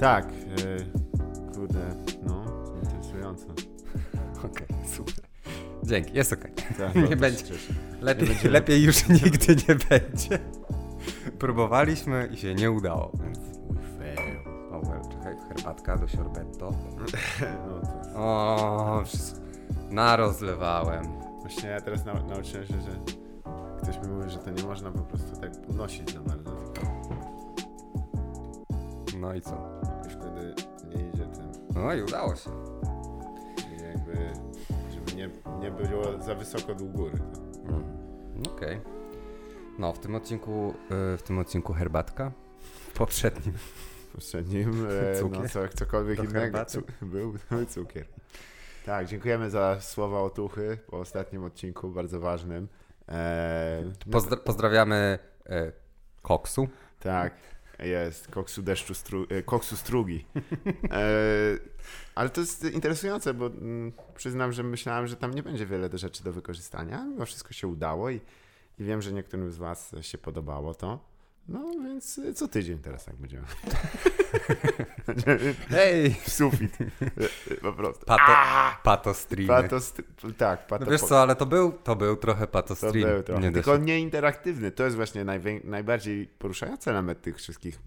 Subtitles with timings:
[0.00, 1.78] Tak, e, kurde,
[2.26, 2.44] no,
[2.82, 3.46] interesująco.
[4.46, 5.14] Okej, super.
[5.82, 6.52] Dzięki, jest okej.
[6.78, 7.54] Tak, Nie będzie.
[8.00, 10.38] Lepiej, będzie- lepiej już nigdy nie będzie.
[11.38, 13.38] Próbowaliśmy i się nie udało, więc...
[13.68, 14.38] Mój fail.
[15.12, 16.70] Czekaj, herbatka do sorbetto.
[16.70, 17.06] No
[18.12, 19.40] to, O, wszystko...
[19.90, 21.04] Narozlewałem.
[21.40, 22.90] właśnie ja teraz nau- nauczyłem się, że
[23.82, 26.50] ktoś mi mówi, że to nie można po prostu tak podnosić za bardzo.
[29.20, 29.77] No i co?
[31.78, 32.50] No i udało się.
[33.78, 34.12] I jakby,
[34.94, 37.18] żeby nie, nie było za wysoko do góry.
[37.68, 37.84] Mm.
[38.56, 38.80] Okej.
[39.78, 40.74] No, w tym odcinku,
[41.14, 42.32] y, w tym odcinku herbatka.
[42.60, 43.54] W poprzednim.
[44.08, 45.42] W poprzednim, e, Cukier.
[45.42, 46.82] no co, cokolwiek Do innego, herbaty.
[46.82, 47.34] cu- był,
[47.68, 48.06] cukier.
[48.86, 52.68] Tak, dziękujemy za słowa otuchy po ostatnim odcinku, bardzo ważnym.
[53.08, 55.72] E, no, Pozdra- pozdrawiamy e,
[56.22, 56.68] Koksu.
[57.00, 57.32] Tak,
[57.86, 58.28] jest.
[58.28, 60.24] Koksu deszczu stru, e, koksu strugi.
[60.90, 61.58] E,
[62.14, 65.98] ale to jest interesujące, bo mm, przyznam, że myślałem, że tam nie będzie wiele do
[65.98, 67.04] rzeczy do wykorzystania.
[67.04, 68.20] Mimo wszystko się udało i,
[68.78, 71.04] i wiem, że niektórym z Was się podobało to.
[71.48, 73.46] No więc e, co tydzień teraz tak będziemy.
[75.70, 76.14] Hej!
[76.28, 76.78] sufit.
[77.62, 78.06] Po prostu.
[78.06, 78.32] Pato,
[78.82, 79.48] pato streamy.
[79.48, 79.76] Pato,
[80.38, 83.08] tak, pato No wiesz co, ale to był, to był trochę pato To stream.
[83.08, 83.40] był trochę.
[83.42, 83.82] Nie Tylko się.
[83.82, 84.70] nie interaktywny.
[84.70, 85.24] To jest właśnie
[85.64, 87.78] najbardziej poruszający element tych wszystkich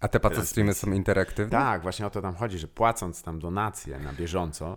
[0.00, 1.50] A te pato streamy są interaktywne?
[1.50, 4.76] Tak, właśnie o to tam chodzi, że płacąc tam donacje na bieżąco,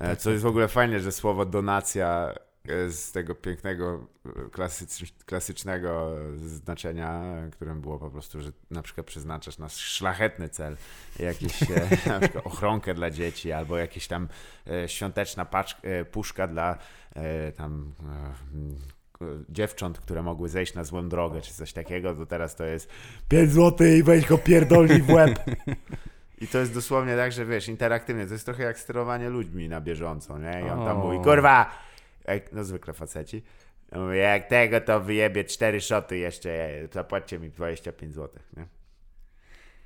[0.00, 2.34] e, co jest w ogóle fajne, że słowo donacja
[2.88, 9.06] z tego pięknego, e, klasycz, klasycznego znaczenia, e, którym było po prostu, że na przykład
[9.06, 10.76] przeznaczasz na szlachetny cel,
[11.18, 14.28] jakiś e, na przykład ochronkę dla dzieci, albo jakieś tam
[14.66, 16.78] e, świąteczna paczk, e, puszka dla
[17.14, 18.54] e, tam e,
[19.48, 22.90] dziewcząt, które mogły zejść na złą drogę, czy coś takiego, to teraz to jest
[23.28, 25.38] 5 zł i weź go pierdolni w łeb.
[26.40, 29.80] I to jest dosłownie tak, że wiesz, interaktywnie, to jest trochę jak sterowanie ludźmi na
[29.80, 30.62] bieżąco, nie?
[30.66, 31.70] I on tam mówi, kurwa,
[32.24, 33.42] jak, no zwykle faceci,
[33.92, 38.66] mówi, jak tego to wyjebie cztery szoty jeszcze, e, zapłaćcie mi 25 zł, nie?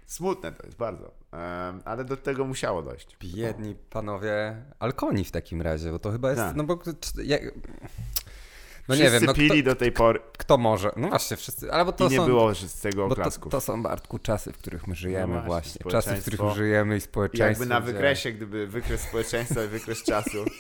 [0.07, 3.17] Smutne to jest bardzo, Em, ale do tego musiało dojść.
[3.21, 6.57] Biedni panowie Alkoni w takim razie, bo to chyba jest, Tak.
[6.57, 6.79] no bo...
[7.25, 10.91] Jak, no Wszyscy nie wiem, no pili kto, do tej pory kto może?
[10.97, 12.27] No właśnie, wszyscy, ale bo to i nie są...
[12.27, 13.53] było z tego Bo to, oklasków.
[13.53, 15.81] to są, Bartku, czasy, w których my żyjemy No właśnie.
[15.83, 17.63] właśnie, Czasy, w których żyjemy i I społeczeństwo.
[17.65, 20.51] jakby na gdzie- wykresie, gdyby wykres społeczeństwa i wykres czasu i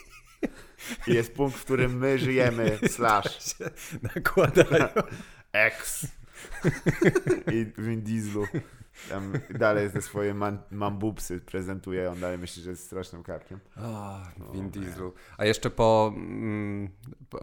[1.06, 3.54] jest punkt, w którym my żyjemy, slash,
[4.14, 4.88] nakładają.
[5.52, 6.06] X
[7.54, 8.46] i Vin Dieslu
[9.08, 13.60] tam dalej ze swoje man, mambupsy prezentuje, on dalej myśli, że jest strasznym karkiem.
[13.76, 14.20] O,
[14.52, 14.70] Vin.
[14.70, 15.12] Dieslu.
[15.38, 16.88] A jeszcze po, mm,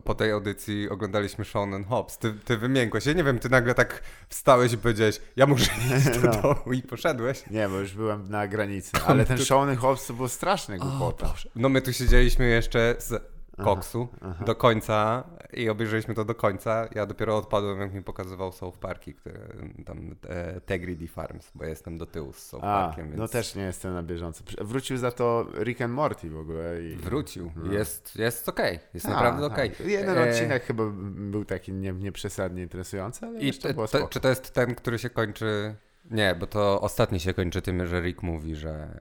[0.03, 2.17] po- tej audycji oglądaliśmy and Hobbs.
[2.17, 3.06] Ty, ty wymiękłeś.
[3.06, 6.41] Ja nie wiem, ty nagle tak wstałeś i powiedziałeś, ja muszę iść do No.
[6.41, 7.44] domu i poszedłeś.
[7.51, 11.33] Nie, bo już byłem na granicy, ale ten Shawn Hobbs to było straszne głupota.
[11.56, 14.45] No my tu siedzieliśmy jeszcze z koksu aha.
[14.45, 15.23] do końca
[15.53, 16.88] i obejrzeliśmy to do końca.
[16.95, 19.39] Ja dopiero odpadłem, jak mi pokazywał South Parki, które
[19.85, 23.55] tam e, Tegrity Farms, bo jestem do tyłu z South A, Parkiem, więc no też
[23.55, 24.44] nie jestem na bieżąco.
[24.61, 26.83] Wrócił za to Rick and Morty w ogóle.
[26.83, 26.95] I...
[26.95, 27.51] wrócił.
[27.55, 27.73] No.
[27.73, 29.51] Jest, jest okej, jest Tak, naprawdę tak.
[29.51, 29.71] okej.
[29.91, 34.07] Jeden E, odcinek chyba był taki nie, nieprzesadnie interesujący, ale I jeszcze te, było spoko.
[34.07, 35.75] czy to jest ten, który się kończy...
[36.11, 38.99] Nie, bo to ostatni się kończy tym, że Rick mówi, że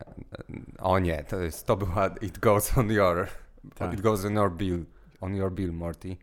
[0.78, 3.26] o nie, to, jest, to była It Goes on Your
[3.74, 3.92] Tak.
[3.94, 4.84] It Goes on Your Bill,
[5.20, 6.16] on your bill Morty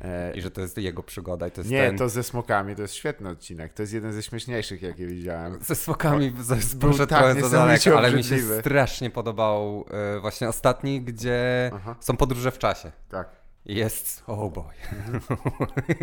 [0.00, 1.98] E, i że to jest jego przygoda i to jest Nie, ten...
[1.98, 3.72] to ze smokami, to jest świetny odcinek.
[3.72, 5.58] To jest jeden ze śmieszniejszych, jakie widziałem.
[5.62, 9.84] Ze smokami z- był poszedł tak daleko, ale mi się strasznie podobał
[10.16, 11.96] e, właśnie ostatni, gdzie Aha.
[12.00, 12.92] są podróże w czasie.
[13.08, 13.28] Tak,
[13.64, 14.64] Jest, oh boy.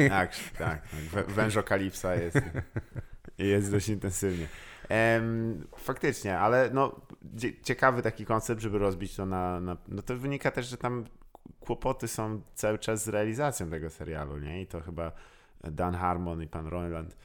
[0.10, 0.82] tak, tak.
[1.14, 2.38] Wę- Wężokalipsa jest.
[3.38, 4.48] Jest dość intensywnie.
[4.94, 7.02] Em, faktycznie, ale no,
[7.38, 9.78] cie- ciekawy taki koncept, żeby rozbić to na, na.
[9.88, 11.04] No to wynika też, że tam
[11.60, 14.62] kłopoty są cały czas z realizacją tego serialu, nie?
[14.62, 15.12] I to chyba
[15.64, 17.16] Dan Harmon i pan Roland.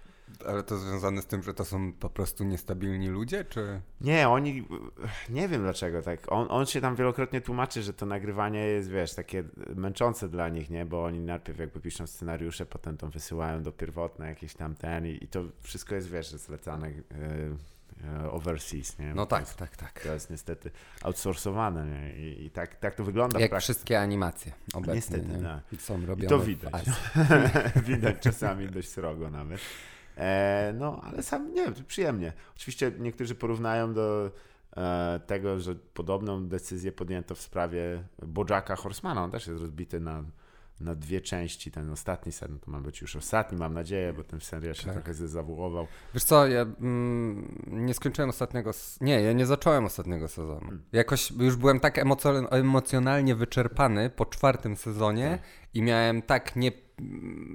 [0.47, 3.81] Ale to związane z tym, że to są po prostu niestabilni ludzie, czy...
[4.01, 4.69] Nie, oni,
[5.29, 6.33] nie wiem dlaczego tak.
[6.33, 9.45] On, on się tam wielokrotnie tłumaczy, że to nagrywanie jest, wiesz, takie
[9.77, 10.87] męczące dla nich, nie?
[10.87, 15.19] Bo oni najpierw jakby piszą scenariusze, potem to wysyłają do pierwotne jakieś tam ten i,
[15.25, 17.01] i to wszystko jest, wiesz, zlecane yy,
[18.31, 19.15] overseas, nie?
[19.15, 20.01] No To tak, jest- tak, tak.
[20.01, 20.71] To jest niestety
[21.03, 22.17] outsourcowane, nie?
[22.17, 24.95] I, i tak, tak to wygląda Jak wszystkie animacje obecnie.
[24.95, 25.61] Niestety, nie?
[25.73, 26.75] I są robione to w widać.
[26.75, 26.93] Azji.
[27.95, 29.61] widać czasami dość srogo nawet.
[30.19, 32.33] E, no, ale sam nie wiem, przyjemnie.
[32.57, 34.31] Oczywiście niektórzy porównają do
[34.77, 39.25] e, tego, że podobną decyzję podjęto w sprawie Bojacka Horsemana.
[39.25, 40.25] On też jest rozbity na
[40.81, 41.71] na dwie części.
[41.71, 44.93] Ten ostatni sezon to ma być już ostatni, mam nadzieję, bo ten serial się Tak.
[44.95, 45.87] trochę zezawuował.
[46.15, 48.71] Wiesz co, ja mm, nie skończyłem ostatniego.
[49.01, 50.61] Nie, ja nie zacząłem ostatniego sezonu.
[50.61, 50.83] Hmm.
[50.93, 51.99] Jakoś już byłem tak
[52.51, 55.49] emocjonalnie wyczerpany po czwartym sezonie Tak.
[55.75, 56.73] i miałem tak nie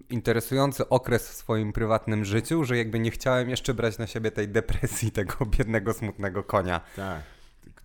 [0.10, 4.48] interesujący okres w swoim prywatnym życiu, że jakby nie chciałem jeszcze brać na siebie tej
[4.48, 6.82] depresji tego biednego, smutnego konia.
[6.96, 7.22] Tak.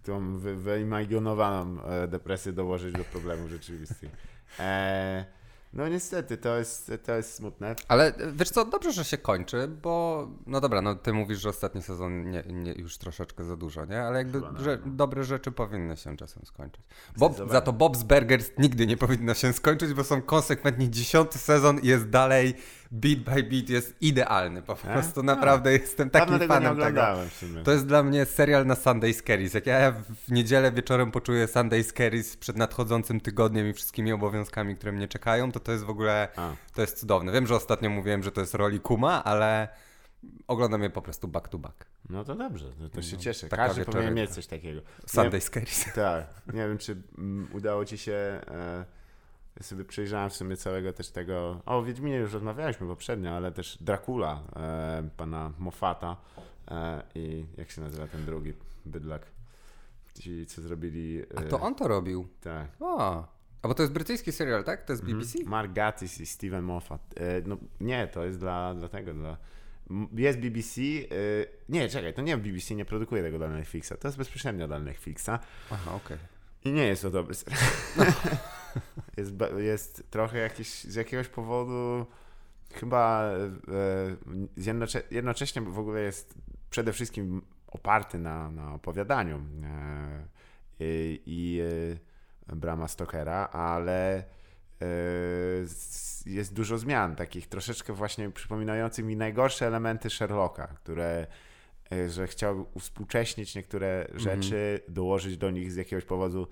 [0.02, 4.10] Tą wy, wyimaginowaną e, depresję dołożyć do problemów rzeczywistych.
[4.58, 5.24] E,
[5.72, 7.76] no niestety, to jest, to jest smutne.
[7.88, 11.48] Ale e, wiesz co, dobrze, że się kończy, bo no dobra, no ty mówisz, że
[11.48, 14.02] ostatni sezon nie, nie, już troszeczkę za dużo, nie?
[14.02, 14.92] Ale jakby Chyba, no, że, no.
[14.92, 16.84] dobre rzeczy powinny się czasem skończyć.
[17.16, 21.78] Bob, za to Bob's Burgers nigdy nie powinno się skończyć, bo są konsekwentnie dziesiąty sezon
[21.80, 22.54] i jest dalej
[22.90, 24.62] beat by beat, jest idealny.
[24.62, 27.64] Po prostu naprawdę jestem Dawno takim tego nie fanem tego.
[27.64, 29.54] To jest dla mnie serial na Sunday Scaries.
[29.54, 29.92] Jak ja
[30.26, 35.52] w niedzielę wieczorem poczuję Sunday Scaries przed nadchodzącym tygodniem i wszystkimi obowiązkami, które mnie czekają,
[35.52, 36.52] to to jest w ogóle, A.
[36.74, 37.32] to jest cudowne.
[37.32, 39.68] Wiem, że ostatnio mówiłem, że to jest roli Kuma, ale
[40.46, 41.86] oglądam je po prostu back to back.
[42.10, 43.48] No to dobrze, to, to się No, cieszę.
[43.48, 44.80] taka Każdy powinien mieć coś takiego.
[45.06, 45.84] Sunday Scaries.
[45.94, 46.26] Tak.
[46.46, 48.12] Nie wiem, czy mm, udało ci się.
[48.12, 48.84] E,
[49.58, 51.62] ja sobie przejrzałem w sumie całego też tego.
[51.66, 56.16] O, Wiedźminie już rozmawialiśmy poprzednio, ale też Dracula e, pana Moffata
[56.70, 58.54] e, i jak się nazywa ten drugi
[58.86, 59.26] bydlak.
[60.14, 61.22] Ci, co zrobili.
[61.36, 62.28] A e, to on to robił.
[62.40, 62.68] Tak.
[62.80, 63.26] O,
[63.62, 64.82] a bo to jest brytyjski serial, tak?
[64.82, 65.38] To jest BBC?
[65.44, 67.00] Mark Gatiss i Steven Moffat.
[67.16, 69.36] E, no nie, to jest dla, dla tego, dla...
[70.12, 71.04] Jest BBC, e,
[71.68, 75.30] nie, czekaj, to nie BBC nie produkuje tego dla Netflixa, to jest bezpośrednio dla Netflixa
[75.70, 76.18] Aha, okej.
[76.64, 77.62] i nie jest to dobry serial.
[79.16, 82.06] jest, jest trochę jakiś, z jakiegoś powodu
[82.72, 84.16] chyba e,
[84.56, 86.34] jednocze, jednocześnie w ogóle jest
[86.70, 90.26] przede wszystkim oparty na, na opowiadaniu e,
[90.80, 91.60] i, i
[92.48, 94.24] e, Brama Stokera, ale
[96.26, 101.26] jest dużo zmian, takich troszeczkę właśnie przypominających mi najgorsze elementy Sherlocka, które
[102.08, 106.48] że chciał uspółcześnić niektóre rzeczy, dołożyć do nich z jakiegoś powodu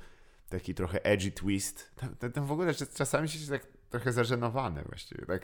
[0.48, 1.90] taki trochę edgy twist.
[2.19, 5.43] Ten, ten w ogóle czasami się tak trochę zażenowany właściwie, tak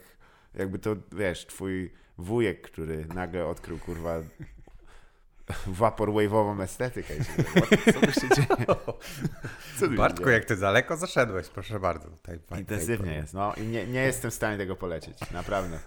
[0.54, 4.20] jakby to, wiesz, twój wujek, który nagle odkrył, kurwa,
[5.80, 7.14] vaporwave'ową estetykę.
[7.92, 8.66] Co tu się dzieje?
[9.80, 10.36] Co Bartku, dzieje?
[10.36, 12.08] jak ty daleko zaszedłeś, proszę bardzo.
[12.08, 15.78] Tutaj, Intensywnie jest, no i nie, nie jestem w stanie tego polecieć, naprawdę.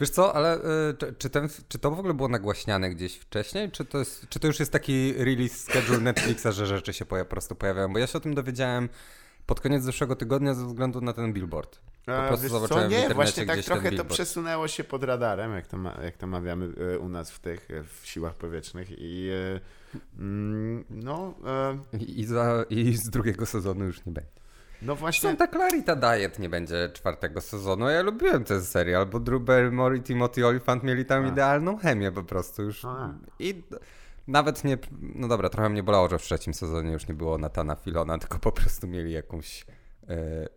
[0.00, 3.70] Wiesz co, ale y, czy, ten, czy to w ogóle było nagłaśniane gdzieś wcześniej?
[3.70, 7.24] Czy to, jest, czy to już jest taki release schedule Netflixa, że rzeczy się po
[7.24, 7.92] prostu pojawiają?
[7.92, 8.88] Bo ja się o tym dowiedziałem
[9.46, 11.80] pod koniec zeszłego tygodnia ze względu na ten billboard.
[12.06, 12.88] Po A, prostu zobaczyłem co?
[12.88, 16.16] w Nie, internecie właśnie tak trochę to przesunęło się pod radarem, jak to, ma, jak
[16.16, 19.30] to mawiamy e, u nas w tych, e, w siłach powietrznych i
[20.18, 21.34] mm, no,
[21.94, 24.43] e, i, za, I z drugiego sezonu już nie będzie.
[24.84, 27.88] No właśnie, Santa Clarita Diet nie będzie czwartego sezonu.
[27.88, 31.28] Ja lubiłem ten serial, bo Drew Barrymore i Timothy Olyphant mieli tam A.
[31.28, 32.84] idealną chemię po prostu już.
[32.84, 33.14] A.
[33.38, 33.78] I d-
[34.26, 37.74] nawet nie, no dobra, trochę mnie bolało, że w trzecim sezonie już nie było Natana
[37.74, 39.66] Filona, tylko po prostu mieli jakąś
[40.08, 40.48] e,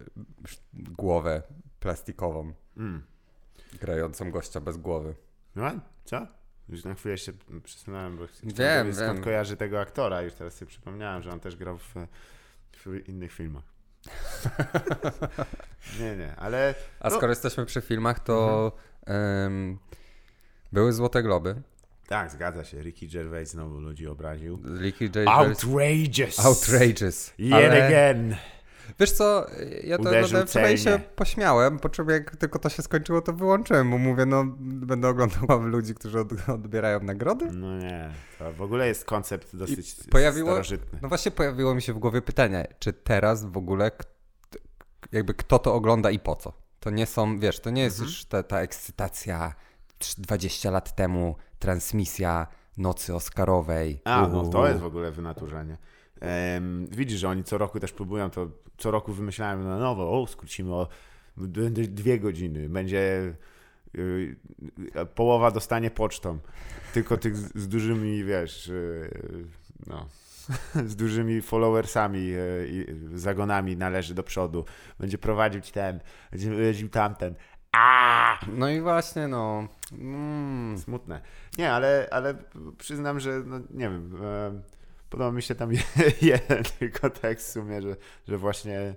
[0.73, 1.41] głowę
[1.79, 3.03] plastikową, mm.
[3.81, 5.15] grającą gościa bez głowy.
[5.55, 5.71] no,
[6.05, 6.27] co?
[6.69, 7.31] Już na chwilę się
[7.63, 9.23] przesunąłem, bo Wiem, wiedzieć, skąd wiem.
[9.23, 11.93] kojarzy tego aktora, już teraz sobie przypomniałem, że on też grał w,
[12.85, 13.63] w innych filmach.
[15.99, 17.15] nie, nie, ale A No.
[17.15, 18.71] skoro jesteśmy przy filmach, to
[19.05, 19.77] em,
[20.71, 21.55] były Złote Globy.
[22.07, 24.59] tak, zgadza się, Ricky Gervais znowu ludzi obraził.
[24.81, 25.27] Ricky J.
[25.27, 26.39] Outrageous!
[26.45, 27.33] Outrageous.
[27.39, 28.35] Yet ale- again!
[28.99, 29.45] Wiesz co,
[29.83, 33.21] ja to Uderzył oglądałem wczoraj i się pośmiałem, po czym jak tylko to się skończyło,
[33.21, 37.45] to wyłączyłem, bo mówię, no będę oglądał ludzi, którzy od, odbierają nagrody.
[37.51, 40.99] No nie, to w ogóle jest koncept dosyć pojawiło- starożytny.
[41.01, 43.91] No właśnie pojawiło mi się w głowie pytanie, czy teraz w ogóle
[45.11, 46.53] jakby kto to ogląda i po co?
[46.79, 48.09] To nie są, wiesz, to nie jest Mhm.
[48.09, 49.53] już ta, ta ekscytacja
[49.99, 54.01] trz- 20 lat temu, transmisja nocy Oscarowej.
[54.05, 55.77] A, no to jest w ogóle wynaturzenie.
[56.91, 58.47] Widzisz, że oni co roku też próbują to,
[58.77, 60.87] co roku wymyślają na nowo, o, skrócimy o
[61.87, 63.33] dwie godziny, będzie
[63.95, 64.35] y,
[65.15, 66.39] połowa dostanie pocztą,
[66.93, 69.09] tylko tych z, dużymi, wiesz, y,
[69.87, 70.07] no,
[70.91, 72.85] z dużymi followersami y, i
[73.17, 74.65] zagonami należy do przodu,
[74.99, 75.99] będzie prowadził ci ten,
[76.31, 77.35] będzie prowadził tamten.
[77.71, 78.39] A!
[78.47, 79.67] No i właśnie, no.
[79.91, 80.77] Mm.
[80.77, 81.21] Smutne.
[81.57, 82.35] Nie, ale, ale
[82.77, 84.15] przyznam, że no, nie wiem.
[84.23, 84.76] E,
[85.09, 85.69] podoba mi się tam
[86.21, 87.95] jeden tylko tekst w sumie, że,
[88.27, 88.95] że właśnie.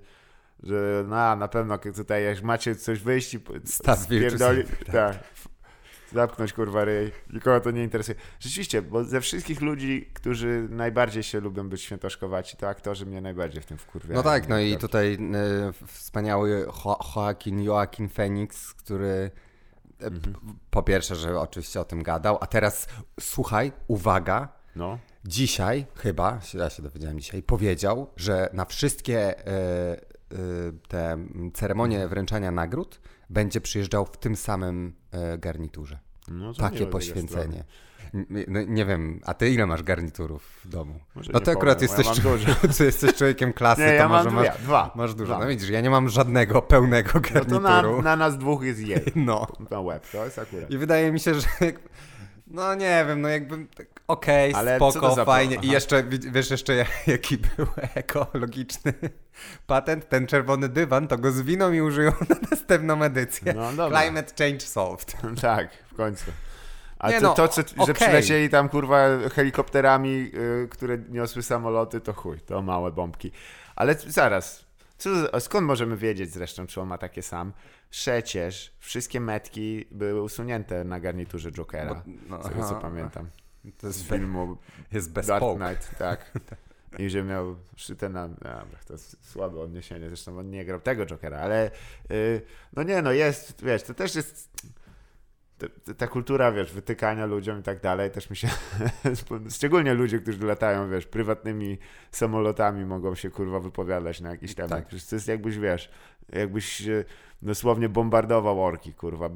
[0.62, 5.18] Że na, na pewno tutaj jak macie coś wyjść i spierdoli- tak.
[6.12, 7.12] Zapknąć kurwa ryj.
[7.32, 8.18] Nikogo to nie interesuje.
[8.40, 13.62] Rzeczywiście, bo ze wszystkich ludzi, którzy najbardziej się lubią być świętoszkowaci, to aktorzy mnie najbardziej
[13.62, 14.14] w tym wkurwiają.
[14.14, 16.72] No tak, no i tutaj y, wspaniały jo
[17.16, 19.30] Joaquin, Joaquin Phoenix, który
[20.00, 20.34] e, Mhm.
[20.70, 22.88] po pierwsze, że oczywiście o tym gadał, a teraz
[23.20, 24.98] słuchaj, uwaga, No.
[25.24, 29.96] dzisiaj chyba, ja się dowiedziałem dzisiaj, powiedział, że na wszystkie e, e,
[30.88, 31.16] te
[31.54, 33.00] ceremonie wręczania nagród
[33.30, 35.98] będzie przyjeżdżał w tym samym e, garniturze.
[36.28, 37.64] no to Takie poświęcenie.
[38.14, 41.00] N- No, nie wiem, a ty ile masz garniturów w domu?
[41.14, 42.24] Może no nie to akurat powiem, jesteś,
[42.80, 44.92] ja jesteś człowiekiem klasy, Nie, to ja mam może dwie, masz, dwa.
[44.96, 45.34] masz dużo.
[45.34, 45.44] Dwa.
[45.44, 47.60] No widzisz, ja nie mam żadnego pełnego No garnituru.
[47.60, 49.00] to na, na nas dwóch jest jej.
[49.16, 49.46] No.
[49.70, 50.70] Na łeb, to jest akurat.
[50.70, 51.46] I wydaje mi się, że
[52.50, 53.66] no nie wiem, no jakby
[54.08, 55.56] okej, co spoko, fajnie.
[55.62, 58.92] I jeszcze, wi- wiesz jeszcze ja- jaki był ekologiczny
[59.66, 60.08] patent?
[60.08, 63.52] Ten czerwony dywan, to go zwiną i użyją na następną edycję.
[63.54, 64.00] No dobra.
[64.00, 65.16] Climate change solved.
[65.40, 66.24] Tak, w końcu.
[66.98, 68.98] A Nie to, no, to co, że przylecieli tam kurwa
[69.34, 73.32] helikopterami, y, które niosły samoloty, to chuj, to małe bombki.
[73.76, 74.64] Ale zaraz,
[75.00, 77.52] co, skąd możemy wiedzieć zresztą, czy on ma takie sam?
[77.90, 82.78] Przecież wszystkie metki były usunięte na garniturze Jokera, Bo- no, z tego co aha.
[82.82, 83.26] pamiętam.
[83.78, 84.56] To Z jest, filmu
[84.92, 85.44] jest bez Dark.
[85.56, 86.32] Knight, tak.
[86.98, 88.28] I że miał szyte na...
[88.28, 91.70] Dobra, to jest słabe odniesienie, zresztą on nie grał tego Jokera, ale
[92.10, 92.42] y,
[92.72, 94.50] no nie, no jest, wiesz, to też jest...
[95.98, 98.48] ta- kultura, wiesz, wytykania ludziom i tak dalej, też mi się.
[99.56, 101.78] Szczególnie ludzie, którzy latają, wiesz, prywatnymi
[102.10, 104.70] samolotami, mogą się kurwa wypowiadać na jakiś temat.
[104.70, 104.88] Tak.
[105.10, 105.90] To jest jakbyś, wiesz,
[106.32, 106.82] jakbyś
[107.42, 109.30] dosłownie bombardował orki, kurwa.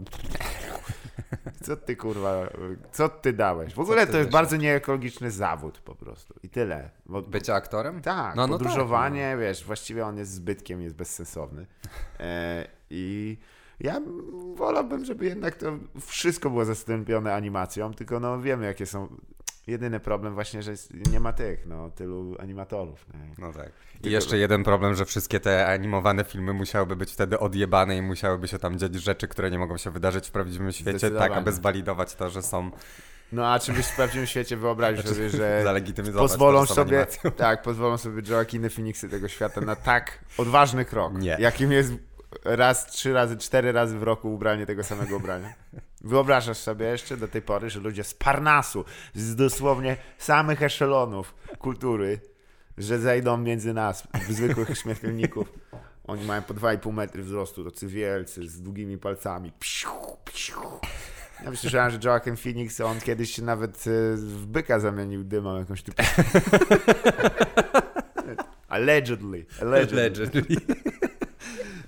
[1.63, 2.49] Co ty kurwa,
[2.93, 3.75] co ty dałeś?
[3.75, 6.35] W ogóle to jest bardzo nieekologiczny zawód po prostu.
[6.43, 6.91] I tyle.
[7.07, 8.03] Bo, Bycie aktorem?
[8.03, 11.67] tak, No, no podróżowanie, wiesz, właściwie on jest zbytkiem, jest bezsensowny.
[12.21, 13.39] E, I
[13.81, 14.01] ja
[14.55, 19.09] wolałbym, żeby jednak to wszystko było zastąpione animacją, tylko no wiemy, jakie są...
[19.67, 20.73] Jedyny problem właśnie, że
[21.13, 23.07] nie ma tych, no, tylu animatorów.
[23.15, 23.35] Nie?
[23.39, 23.69] No tak.
[23.69, 28.03] I Tylko- jeszcze jeden problem, że wszystkie te animowane filmy musiałyby być wtedy odjebane i
[28.03, 31.53] musiałyby się tam dziać rzeczy, które nie mogą się wydarzyć w prawdziwym świecie, tak aby
[31.53, 32.71] zwalidować to, że są
[33.33, 35.65] No a czy byś w prawdziwym świecie wyobraził sobie, że
[36.17, 37.31] pozwolą sobie, animacją.
[37.31, 41.37] tak, pozwolą sobie Joaquiny Phoenixy tego świata na tak odważny krok, Nie.
[41.41, 41.93] jakim jest
[42.45, 45.55] raz, trzy razy, cztery razy w roku ubranie tego samego ubrania.
[46.01, 52.21] Wyobrażasz sobie jeszcze do tej pory, że ludzie z Parnasu, z dosłownie samych eszelonów kultury,
[52.79, 55.53] że zejdą między nas, zwykłych śmiertelników.
[56.05, 59.53] Oni mają po 2,5 metry wzrostu, tacy wielcy, z długimi palcami.
[59.59, 59.89] Psiu,
[60.25, 60.61] psiu.
[61.45, 65.83] Ja myślę, że Joaquin Phoenix, on kiedyś się nawet e, w byka zamienił dymą jakąś
[65.83, 66.03] typu.
[68.69, 69.47] Allegedly.
[69.61, 70.01] Allegedly.
[70.01, 70.57] Allegedly.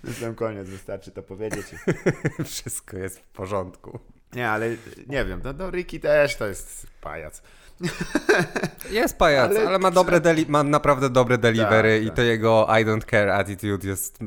[0.06, 1.66] Jestem koniec, wystarczy to powiedzieć.
[2.44, 3.98] Wszystko jest w porządku.
[4.34, 4.70] Nie, ale
[5.06, 7.42] nie wiem, no, no Ricky też to jest pajac.
[8.90, 12.16] Jest pajac, ale, Ale- ma, dobre deli- ma naprawdę dobre delivery Tak, i tak.
[12.16, 14.18] to jego I don't care attitude jest,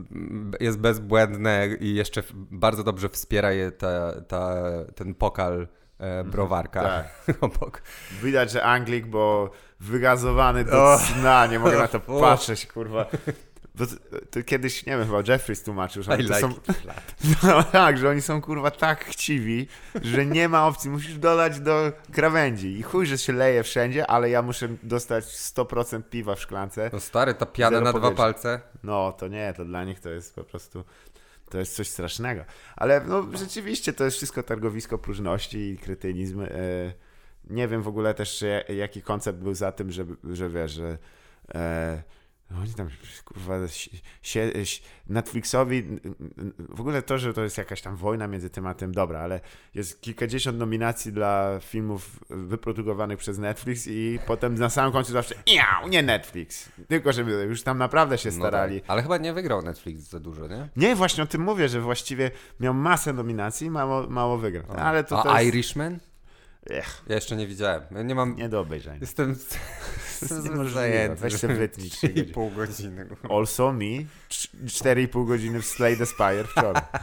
[0.59, 4.55] jest bezbłędne i jeszcze bardzo dobrze wspiera je ta, ta,
[4.95, 5.67] ten pokal
[6.00, 7.07] e, browarka Tak.
[7.41, 7.81] obok.
[8.24, 10.98] Widać, że Anglik, bo wygazowany do O.
[11.00, 13.05] sna, nie mogę na to patrzeć, kurwa.
[13.79, 13.95] Bo to,
[14.31, 16.53] to kiedyś, nie wiem, chyba Jeffries tłumaczył, że oni like są...
[17.43, 19.67] No tak, że oni są kurwa tak chciwi,
[20.01, 22.79] że nie ma opcji, musisz dodać do krawędzi.
[22.79, 26.89] I chuj, że się leje wszędzie, ale ja muszę dostać 100% piwa w szklance.
[26.93, 28.62] No stary, ta piana na dwa palce.
[28.83, 30.83] No to nie, to dla nich to jest po prostu,
[31.50, 32.43] to jest coś strasznego.
[32.75, 36.41] Ale no rzeczywiście to jest wszystko targowisko próżności i kretynizm.
[36.41, 36.48] E,
[37.50, 40.98] Nie wiem w ogóle też, jaki koncept był za tym, że, że wiesz, że
[41.55, 42.03] e,
[42.58, 42.89] oni tam
[43.25, 43.56] kurwa
[44.22, 44.51] się,
[45.08, 45.84] Netflixowi
[46.70, 49.39] w ogóle to, że to jest jakaś tam wojna między tym a tym, dobra, ale
[49.75, 55.36] jest kilkadziesiąt nominacji dla filmów wyprodukowanych przez Netflix i potem na samym końcu zawsze
[55.89, 56.70] nie Netflix.
[56.88, 58.82] Tylko żeby już tam naprawdę się No starali.
[58.82, 58.89] tak.
[58.89, 60.70] Ale chyba nie wygrał Netflix za dużo, nie?
[60.75, 64.65] Nie, właśnie o tym mówię, że właściwie miał masę nominacji i mało, mało wygrał.
[64.77, 65.48] Ale to, A to jest...
[65.56, 66.00] Irishman?
[66.70, 67.82] Ech, Ja jeszcze nie widziałem.
[67.92, 68.36] Ja nie mam...
[68.36, 68.98] nie do obejrzenia.
[69.01, 69.60] Jestem jest
[70.22, 70.70] z- niemożliwe.
[70.80, 71.22] zajęty.
[71.22, 72.34] Weź sobie wytnij trzy godziny.
[72.34, 73.08] pół godziny.
[73.30, 73.86] Also me,
[74.30, 76.82] cz- 4,5 godziny w Slay the Spire wczoraj.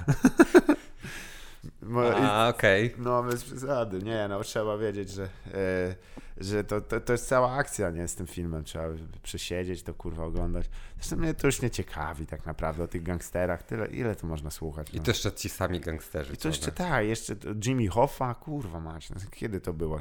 [2.22, 2.94] A, okej.
[2.98, 3.98] No, bez przesady.
[4.02, 5.22] Nie, no trzeba wiedzieć, że,
[5.54, 5.94] e,
[6.36, 8.64] że to, to, to jest cała akcja, nie, z tym filmem.
[8.64, 8.88] Trzeba
[9.22, 10.66] przesiedzieć, to kurwa oglądać.
[10.96, 13.62] Zresztą mnie to już nie ciekawi tak naprawdę o tych gangsterach.
[13.62, 14.94] Tyle, ile tu można słuchać?
[14.94, 15.02] I no?
[15.02, 16.34] to jeszcze ci sami gangsterzy.
[16.34, 17.34] I to jeszcze tak, jeszcze
[17.66, 20.00] Jimmy Hoffa, kurwa mać, no, kiedy to było?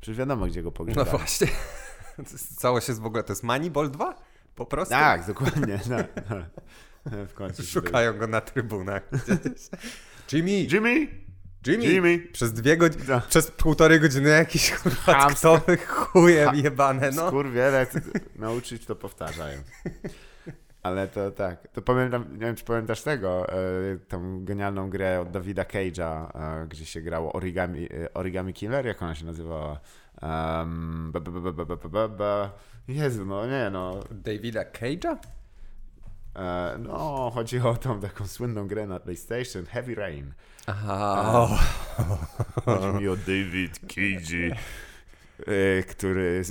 [0.00, 1.10] Przecież wiadomo, gdzie go No pogrzebali.
[1.10, 1.46] właśnie.
[2.60, 4.14] Całość jest w ogóle, to jest Moneyball 2?
[4.54, 4.94] Po prostu?
[4.94, 5.80] tak, dokładnie.
[5.88, 5.96] No,
[6.30, 6.44] no.
[7.26, 7.62] W końcu.
[7.62, 9.10] Szukają go na trybunach.
[10.32, 10.50] Jimmy!
[10.50, 11.21] Jimmy!
[11.66, 11.84] Jimmy.
[11.84, 12.18] Jimmy.
[12.32, 13.20] Przez dwie godziny, no.
[13.28, 17.28] przez półtorej godziny jakiś kurwa tktowy chujem jebane, no.
[17.28, 17.86] Skurwiele,
[18.36, 19.58] nauczyć to powtarzają.
[20.82, 23.46] Ale to tak, to pamiętam, nie wiem czy pamiętasz tego,
[23.92, 28.86] y, tą genialną grę od Davida Cage'a, e, gdzie się grało Origami, y, origami Killer,
[28.86, 29.80] jak ona się nazywała?
[30.22, 32.50] Um, ba, ba, ba,
[32.88, 34.00] Jezu, no nie no.
[34.10, 35.16] Davida Cage'a?
[36.36, 40.32] E, no, chodzi o tą taką słynną grę na PlayStation, Heavy Rain.
[40.66, 41.22] Aha.
[41.32, 41.58] O.
[42.64, 44.56] Chodzi mi o David Cage,
[45.46, 46.44] e, który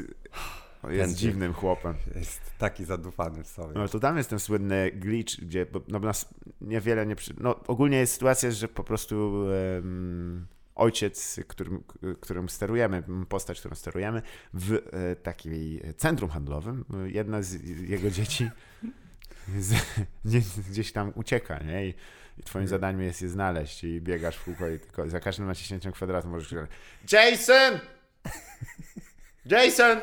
[0.87, 1.95] jest Ten dziwnym chłopem.
[2.15, 3.73] Jest taki zadufany w sobie.
[3.75, 6.29] No to tam jest ten słynny glitch, gdzie bo, no, nas
[6.61, 7.15] niewiele nie...
[7.15, 7.33] Przy...
[7.39, 9.45] No ogólnie jest sytuacja, że po prostu
[9.77, 11.83] em, ojciec, którym,
[12.19, 14.21] którym sterujemy, postać, którą sterujemy,
[14.53, 18.49] w e, takiej centrum handlowym, jedna z jego dzieci
[19.59, 19.73] z,
[20.69, 21.85] gdzieś tam ucieka, nie?
[21.87, 21.93] I,
[22.37, 25.91] i twoim zadaniem jest je znaleźć i biegasz w kółko i tylko za każdym naciśnięciem
[25.91, 26.71] kwadratu możesz krzyczeć
[27.11, 27.79] Jason!
[29.45, 30.01] Jason!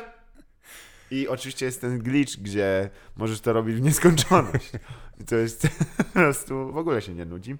[1.11, 4.71] I oczywiście jest ten glitch, gdzie możesz to robić w nieskończoność.
[5.21, 7.57] I to jest po prostu, w ogóle się nie nudzi.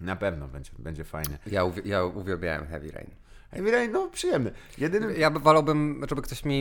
[0.00, 1.38] Na pewno będzie, będzie fajnie.
[1.46, 3.10] Ja, uwi- ja uwielbiałem Heavy Rain.
[3.50, 4.52] Heavy Rain, no przyjemny.
[4.78, 5.14] Jedyny...
[5.18, 6.60] Ja by wolałbym, żeby ktoś mi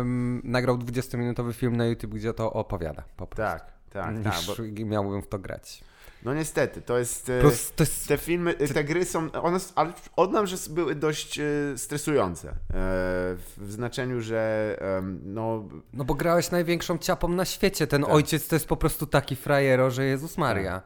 [0.00, 3.42] em, nagrał 20-minutowy film na YouTube, gdzie to opowiada po prostu.
[3.58, 4.34] Tak, tak, tak.
[4.46, 5.84] Bo, Niż miałbym w to grać.
[6.24, 7.28] no niestety, to jest...
[7.28, 11.38] e, Plus to jest Te filmy, te gry są, one, ale odnam, że były dość
[11.38, 11.44] e,
[11.76, 12.48] stresujące.
[12.50, 14.76] E, w, znaczeniu, że
[15.24, 17.86] no, No bo grałeś największą ciapą na świecie.
[17.86, 18.10] Ten Tak.
[18.12, 20.82] ojciec to jest po prostu taki frajero, że Jezus Maria.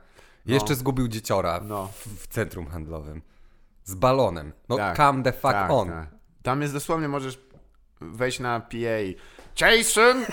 [0.47, 0.55] No.
[0.55, 1.87] Jeszcze zgubił dzieciora No.
[1.87, 3.23] w, w centrum handlowym.
[3.85, 4.53] Z balonem.
[4.69, 5.88] No Tak, come the fuck tak, on.
[5.88, 6.09] tak.
[6.43, 7.38] Tam jest dosłownie, możesz
[8.00, 8.76] wejść na PA
[9.61, 10.25] Jason!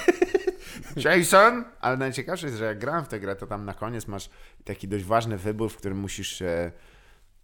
[1.05, 1.65] Jason!
[1.81, 4.29] Ale najciekawsze jest, że jak grałem w tę grę, to tam na koniec masz
[4.63, 6.72] taki dość ważny wybór, w którym musisz e,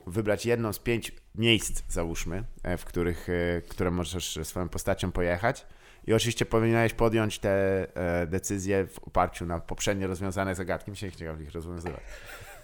[0.08, 5.66] wybrać jedno z pięć miejsc, załóżmy, e, w których, e, które możesz swoją postacią pojechać.
[6.08, 7.88] I oczywiście powinieneś podjąć te
[8.28, 10.92] decyzje w oparciu na poprzednio rozwiązane zagadki.
[10.92, 12.02] Mi się nie chciało ich rozwiązywać.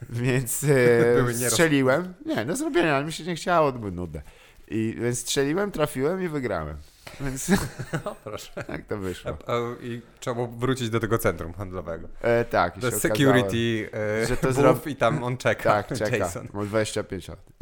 [0.09, 2.13] Więc e, strzeliłem.
[2.25, 4.21] Nie, do zrobienia, ale mi się nie chciało, było nudne.
[4.67, 6.77] I więc strzeliłem, trafiłem i wygrałem.
[7.21, 7.51] Więc
[8.05, 8.63] O, proszę.
[8.67, 9.37] tak to wyszło.
[9.47, 12.07] A, a, I trzeba było wrócić do tego centrum handlowego.
[12.21, 15.83] E, tak, Do security e, że to to zrob- i tam on czeka.
[15.83, 16.17] Tak, czeka.
[16.17, 16.47] Jason.
[16.53, 17.39] Mam 25 lat.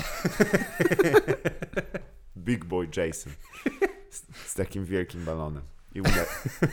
[2.38, 3.34] Big boy Jason.
[4.10, 5.64] Z, z takim wielkim balonem.
[5.96, 6.26] I uda.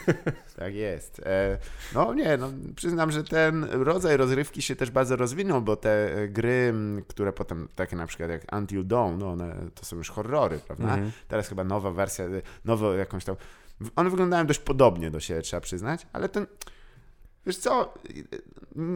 [0.59, 1.20] tak jest.
[1.24, 1.59] E,
[1.94, 6.28] no nie, no, przyznam, że ten rodzaj rozrywki się też bardzo rozwinął, bo te e,
[6.28, 6.74] gry,
[7.09, 10.94] które potem, takie na przykład jak Until Dawn, no one to są już horrory, prawda?
[10.94, 11.12] Mhm.
[11.28, 13.37] Teraz chyba nowa wersja, e, nowo jakąś tam...
[13.96, 16.46] One wyglądają dość podobnie do siebie, trzeba przyznać, ale ten...
[17.46, 17.94] Wiesz co,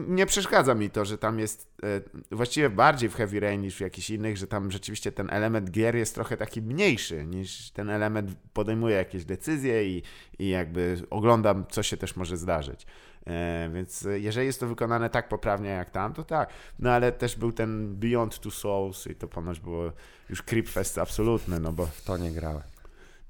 [0.07, 3.81] nie przeszkadza mi to, że tam jest e, właściwie bardziej w Heavy Rain niż w
[3.81, 8.31] jakichś innych, że tam rzeczywiście ten element gier jest trochę taki mniejszy niż ten element
[8.53, 10.03] podejmuje jakieś decyzje i,
[10.39, 12.85] i jakby oglądam, co się też może zdarzyć.
[13.27, 16.49] E, więc jeżeli jest to wykonane tak poprawnie jak tam, to tak.
[16.79, 19.91] No ale też był ten Beyond Two Souls i to ponoć było
[20.29, 22.72] już creepfest absolutny, no bo W to nie grałem.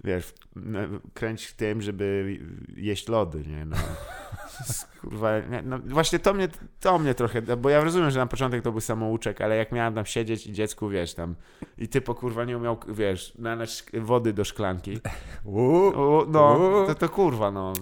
[0.04, 0.80] Wiesz, no,
[1.14, 2.38] kręć w tym, żeby
[2.76, 3.66] jeść lody, nie?
[3.66, 3.78] No.
[5.02, 5.30] Kurwa,
[5.64, 6.48] no właśnie to mnie,
[6.80, 9.96] to mnie trochę, bo ja rozumiem, że na początek to był samouczek, ale jak miałem
[9.96, 11.36] tam siedzieć i dziecku, wiesz, tam
[11.78, 15.00] i ty po kurwa nie umiał, wiesz, nalać wody do szklanki,
[15.46, 17.74] o, no, to, to kurwa, no.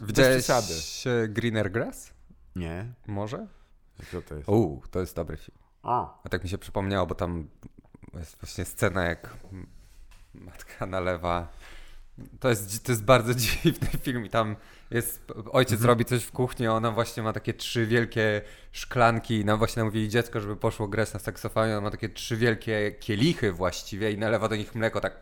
[0.00, 0.46] Widziałeś
[1.28, 2.14] Greener Grass?
[2.56, 2.86] Nie?
[3.06, 3.46] Może?
[4.10, 4.48] Co to jest?
[4.48, 5.58] Uuu, to jest dobry film.
[5.82, 7.48] A, A tak mi się przypomniało, bo tam
[8.14, 9.36] jest właśnie scena, jak
[10.34, 11.48] matka nalewa.
[12.40, 14.56] To jest, to jest bardzo dziwny film i tam
[14.90, 15.88] jest, ojciec Mhm.
[15.88, 18.42] robi coś w kuchni, a ona właśnie ma takie trzy wielkie
[18.72, 22.36] szklanki i nam właśnie mówi dziecko, żeby poszło grać na saksofonie, ona ma takie trzy
[22.36, 25.12] wielkie kielichy właściwie i nalewa do nich mleko tak.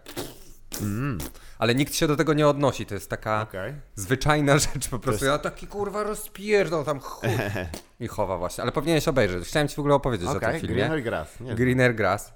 [0.81, 1.19] mm,
[1.59, 3.75] Ale nikt się do tego nie odnosi, to jest taka okej.
[3.95, 5.25] zwyczajna rzecz po prostu.
[5.25, 7.29] jest- Ja taki kurwa rozpierdol tam chuj.
[8.01, 9.49] I chowa właśnie, ale powinieneś obejrzeć.
[9.49, 10.77] Chciałem ci w ogóle opowiedzieć o Okej, tym filmie.
[10.77, 11.41] Greener Grass.
[11.41, 12.33] Nie, Greener Grass.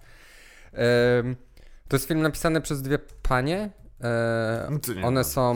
[0.73, 1.37] Em,
[1.89, 3.71] to jest film napisany przez dwie panie.
[4.01, 4.69] E,
[5.01, 5.51] No one są.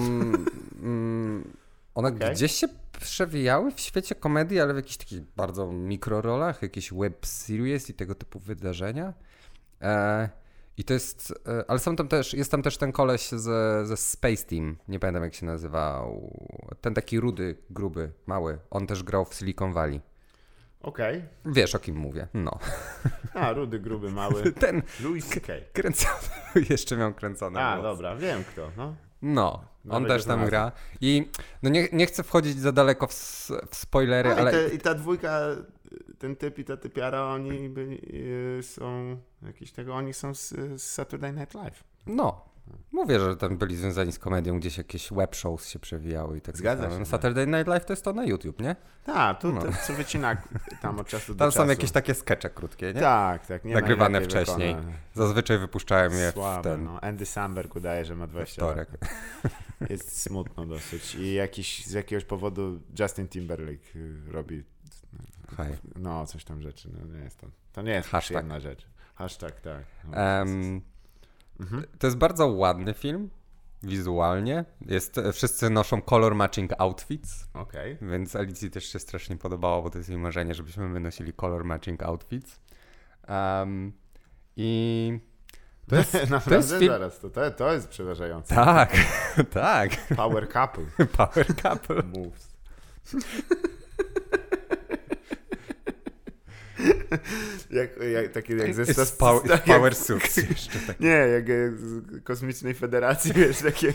[0.82, 1.52] Mm,
[1.94, 2.34] one Okej.
[2.34, 2.68] gdzieś się
[3.00, 8.14] przewijały w świecie komedii, ale w jakichś takich bardzo mikrorolach, jakieś web series i tego
[8.14, 9.14] typu wydarzenia.
[9.82, 10.28] E,
[10.76, 11.34] I to jest.
[11.46, 14.76] E, ale są tam też, jest tam też ten koleś ze, ze Space Team.
[14.88, 16.36] Nie pamiętam jak się nazywał.
[16.80, 18.58] Ten taki rudy, gruby, mały.
[18.70, 20.00] On też grał w Silicon Valley.
[20.82, 21.24] Okej.
[21.44, 22.28] Wiesz o kim mówię.
[22.34, 22.58] No.
[23.34, 24.52] A, rudy, gruby, mały.
[24.60, 25.52] Ten Louis C.K.
[25.72, 26.18] kręcony.
[26.70, 27.60] Jeszcze miał kręcone.
[27.60, 27.82] A, włosy.
[27.88, 28.94] dobra, wiem kto, no.
[29.22, 30.50] No, on Nawet też tam znalazłem.
[30.50, 30.72] gra.
[31.00, 31.28] I
[31.62, 34.78] no nie, nie chcę wchodzić za daleko w, s- w spoilery, ale i, te, I
[34.78, 35.40] ta dwójka
[36.18, 37.98] ten typ i ta typiara, oni byli,
[38.58, 41.84] y, są jakiś tego, oni są z, z Saturday Night Live.
[42.06, 42.47] No.
[42.92, 46.56] Mówię, że tam byli związani z komedią, gdzieś jakieś web shows się przewijały i tak
[46.56, 47.06] Zgadza się, No.
[47.06, 48.76] Saturday Night Live to jest to na YouTube, nie?
[49.04, 49.62] Tak, tu No.
[49.62, 50.36] to, co wycina
[50.82, 51.58] tam od czasu do Tam czasu.
[51.62, 53.00] są jakieś takie skecze krótkie, nie?
[53.00, 53.64] Tak, tak.
[53.64, 54.74] Nie Nagrywane wcześniej.
[54.74, 54.98] wykonane.
[55.14, 57.00] Zazwyczaj wypuszczałem je w Słabe, ten no.
[57.00, 58.88] Andy Samberg udaje, że ma 20 wtorek.
[58.90, 59.10] lat.
[59.90, 61.14] Jest smutno dosyć.
[61.14, 64.64] I jakiś, z jakiegoś powodu Justin Timberlake y, robi
[65.56, 65.72] Hej.
[65.96, 66.90] no coś tam rzeczy.
[67.00, 68.22] No, nie jest to, to nie jest Hashtag.
[68.24, 68.86] przyjemna rzecz.
[69.14, 69.84] Hashtag, tak.
[70.04, 70.80] No, Em,
[71.60, 71.84] Mhm.
[71.98, 73.30] To jest bardzo ładny film,
[73.82, 74.64] wizualnie.
[74.80, 77.98] Jest, wszyscy noszą color matching outfits, Okej.
[78.02, 81.64] więc Alicji też się strasznie podobało, bo to jest jej marzenie, żebyśmy my nosili color
[81.64, 82.60] matching outfits.
[83.26, 83.92] Em,
[84.56, 85.20] I
[85.88, 86.92] to jest, Naprawdę to jest film...
[86.92, 88.54] zaraz, to, to, to jest przerażające.
[88.54, 88.92] Tak,
[89.50, 89.90] tak.
[90.16, 90.84] Power couple
[91.16, 92.02] Power couple.
[92.02, 92.48] moves.
[97.70, 101.00] Jak, jak, takie jak ze stas- power, tak power suits jeszcze tak.
[101.00, 103.92] Nie, jak e, z Kosmicznej Federacji, wiesz, takie,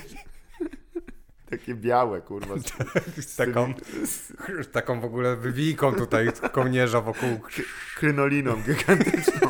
[1.50, 2.56] takie białe, kurwa.
[2.58, 2.64] Z,
[3.32, 3.74] Z taką,
[4.62, 7.40] z taką w ogóle wywijką tutaj kołnierza wokół.
[7.96, 9.50] krynoliną gigantyczną.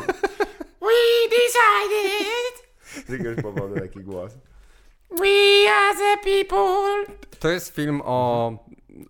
[0.84, 4.32] We decided Z jakiegoś powodu taki głos.
[5.10, 7.14] we are the people.
[7.38, 8.52] To jest film o,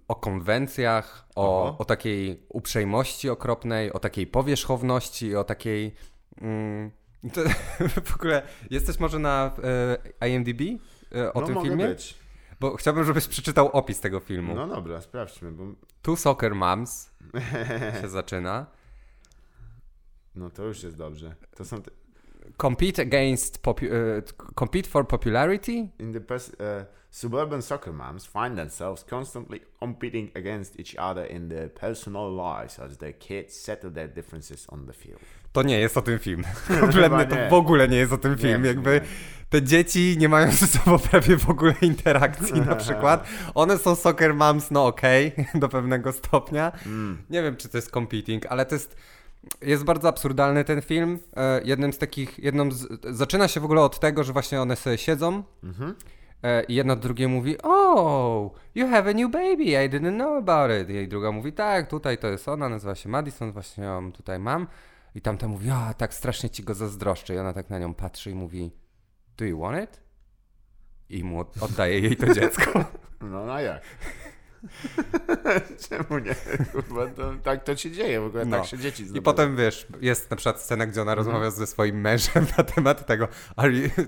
[0.09, 5.95] o konwencjach, o, o takiej uprzejmości okropnej, o takiej powierzchowności, o takiej.
[6.41, 6.91] Mm,
[7.33, 7.41] to,
[8.11, 9.51] w ogóle jesteś może na
[10.21, 10.61] e, IMDb
[11.15, 11.87] e, o no tym mogę filmie?
[11.87, 12.25] być.
[12.61, 14.55] Bo chciałbym, żebyś przeczytał opis tego filmu.
[14.55, 15.65] No dobra, sprawdźmy, bo...
[16.03, 17.11] Two Soccer Moms
[18.01, 18.67] się zaczyna.
[20.35, 21.35] No to już jest dobrze.
[21.57, 21.83] To są...
[21.83, 21.91] Te...
[22.57, 24.23] Compete against popu- e,
[24.55, 25.89] compete for popularity?
[25.99, 31.49] In the pers- uh, suburban soccer moms find themselves constantly competing against each other in
[31.49, 35.21] their personal lives as their kids settle their differences on the field.
[35.53, 36.45] To nie jest o tym film.
[36.81, 38.63] Kompletnie to w ogóle nie jest o tym film.
[38.63, 39.01] Nie, Jakby nie.
[39.51, 43.27] te dzieci nie mają ze sobą prawie w ogóle interakcji na przykład.
[43.55, 46.73] One są soccer moms, no okej, do pewnego stopnia.
[46.87, 47.23] Mm.
[47.31, 48.97] Nie wiem, czy to jest competing, ale to jest...
[49.63, 51.19] Jest bardzo absurdalny ten film.
[51.37, 54.77] E, jednym z takich, jedną z, zaczyna się w ogóle od tego, że właśnie one
[54.77, 55.95] sobie siedzą Mhm.
[56.43, 60.71] e, i jedna drugie mówi Oh, you have a new baby, I didn't know about
[60.83, 60.91] it.
[60.97, 64.67] I druga mówi tak, tutaj to jest ona, nazywa się Madison, właśnie ją tutaj mam.
[65.15, 67.35] I tamta mówi, a tak strasznie ci go zazdroszczę.
[67.35, 68.71] I ona tak na nią patrzy i mówi,
[69.37, 70.01] do you want it?
[71.09, 72.71] I mu od- oddaje jej to dziecko.
[73.21, 73.83] No, no jak?
[75.89, 76.35] Czemu nie?
[76.73, 78.57] Kurwa, to, tak to się dzieje, w ogóle No.
[78.57, 79.25] tak się dzieci I zdobywa.
[79.25, 83.29] potem wiesz, jest na przykład scena, gdzie ona rozmawia ze swoim mężem na temat tego,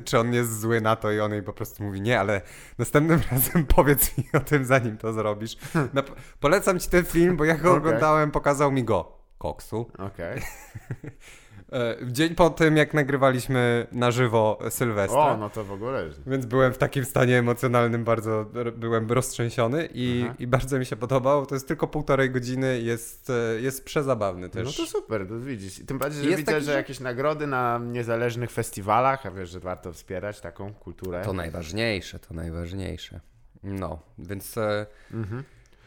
[0.05, 2.41] czy on jest zły na to i on jej po prostu mówi nie, ale
[2.79, 5.57] następnym razem powiedz mi o tym, zanim to zrobisz.
[5.93, 6.03] Na,
[6.41, 7.79] polecam ci ten film, bo jak go Okej.
[7.79, 9.17] oglądałem, pokazał mi go.
[9.39, 9.91] Koksu.
[9.99, 10.41] Okej.
[11.46, 11.46] W
[12.07, 15.21] dzień po tym, jak nagrywaliśmy na żywo Sylwestra.
[15.21, 16.05] O, no to w ogóle.
[16.27, 20.35] Więc byłem w takim stanie emocjonalnym, bardzo byłem roztrzęsiony i, Aha.
[20.39, 21.47] i bardzo mi się podobał.
[21.47, 24.79] To jest tylko półtorej godziny, jest, e, jest przezabawny też.
[24.79, 25.79] No to super, to widzisz.
[25.79, 29.31] I tym bardziej, że Jest widzę, taki, że że- jakieś nagrody na niezależnych festiwalach, a
[29.31, 31.23] wiesz, że warto wspierać taką kulturę.
[31.25, 33.21] To najważniejsze, to najważniejsze.
[33.63, 35.45] No, więc, e, Mhm.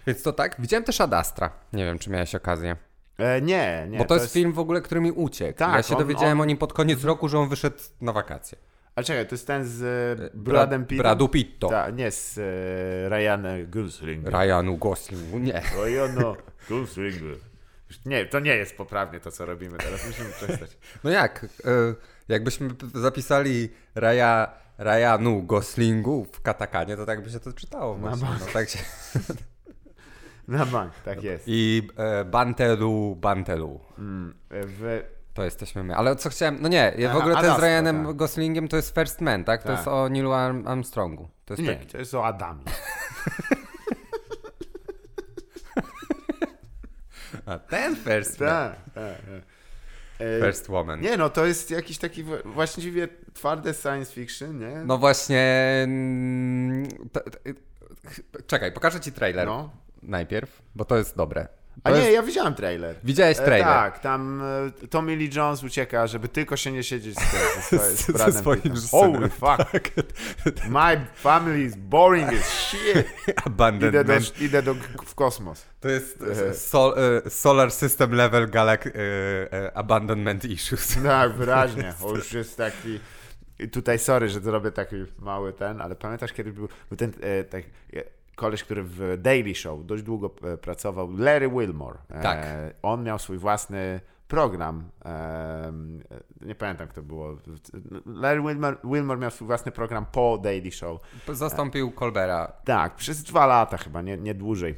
[0.08, 0.56] więc to tak.
[0.60, 1.52] Widziałem też Adastra.
[1.74, 2.76] Nie wiem, czy miałeś okazję.
[3.20, 3.98] E, nie, nie.
[3.98, 5.60] Bo to, jest film w ogóle, który mi uciekł.
[5.60, 8.14] Tak, ja się on- dowiedziałem on- o nim pod koniec roku, że on wyszedł na
[8.14, 8.58] wakacje.
[8.96, 10.98] A czekaj, to jest ten z e, Brad- Bradem Pittem?
[11.04, 11.70] Bradu Pitto.
[11.70, 14.36] Tak, nie z e, Ryanem Goslingiem.
[14.36, 15.62] Ryanu Goslingu, nie.
[15.84, 16.34] Ryana
[16.70, 17.26] Goslingu.
[18.06, 20.08] Nie, to nie jest poprawnie to, co robimy teraz.
[20.08, 20.78] Musimy przestać.
[21.04, 21.46] No jak?
[21.66, 21.70] E,
[22.28, 28.28] jakbyśmy zapisali Raya, Ryanu Goslingu w katakanie, to tak by się to czytało właśnie.
[28.40, 28.80] No, tak się...
[30.50, 31.44] Na bank, tak jest.
[31.48, 33.80] I e, Bantelu, Bantelu.
[34.00, 35.96] Mm, w, To jesteśmy my.
[35.96, 36.58] Ale co chciałem...
[36.62, 38.16] No nie, ja w Aha, ogóle ten z Ryanem tak.
[38.16, 39.62] Goslingiem to jest First Man, tak?
[39.62, 39.78] To Tak.
[39.78, 41.30] jest o Nilu Arm- Armstrongu.
[41.46, 41.88] To jest nie, taki...
[41.88, 42.64] to jest o Adamie.
[47.46, 48.50] A, ten First Man.
[48.50, 49.04] Tak, tak.
[49.04, 49.42] tak.
[50.20, 51.02] E, First Woman.
[51.02, 54.76] Nie, no to jest jakiś taki właściwie twarde science fiction, nie?
[54.86, 55.88] No właśnie...
[58.48, 59.70] Czekaj, pokażę ci trailer No.
[60.02, 61.48] Najpierw, bo to jest dobre.
[61.84, 62.14] A To nie, jest...
[62.14, 62.96] ja widziałem trailer.
[63.04, 63.68] Widziałeś E, trailer?
[63.68, 64.42] tak, tam
[64.84, 68.62] e, Tommy Lee Jones ucieka, żeby tylko się nie siedzieć z, z Ze Bradem swoim
[68.62, 69.14] synem.
[69.14, 69.92] Holy fuck, Tak.
[70.70, 72.80] my family is boring as shit.
[72.98, 74.42] Idę do, Abandonment.
[74.42, 74.74] idę do,
[75.06, 75.66] w kosmos.
[75.80, 76.54] To jest E.
[76.54, 76.94] sol,
[77.26, 78.92] e, Solar System Level Galac e,
[79.54, 80.98] e, Abandonment Issues.
[81.04, 81.94] Tak, wyraźnie.
[82.04, 83.00] On już jest taki...
[83.72, 87.64] Tutaj sorry, że zrobię taki mały ten, ale pamiętasz kiedy był, był ten e, tak,
[87.94, 88.04] e,
[88.40, 91.98] koleś, który w Daily Show dość długo e, pracował, Larry Wilmore.
[92.10, 92.48] E, Tak.
[92.82, 94.90] On miał swój własny program.
[95.06, 95.72] e,
[96.42, 97.38] Nie pamiętam, kto było.
[98.06, 101.00] Larry Wilmore, Wilmore miał swój własny program po Daily Show.
[101.28, 102.52] Zastąpił Colbera.
[102.66, 104.76] Tak, przez dwa lata chyba, nie, nie dłużej.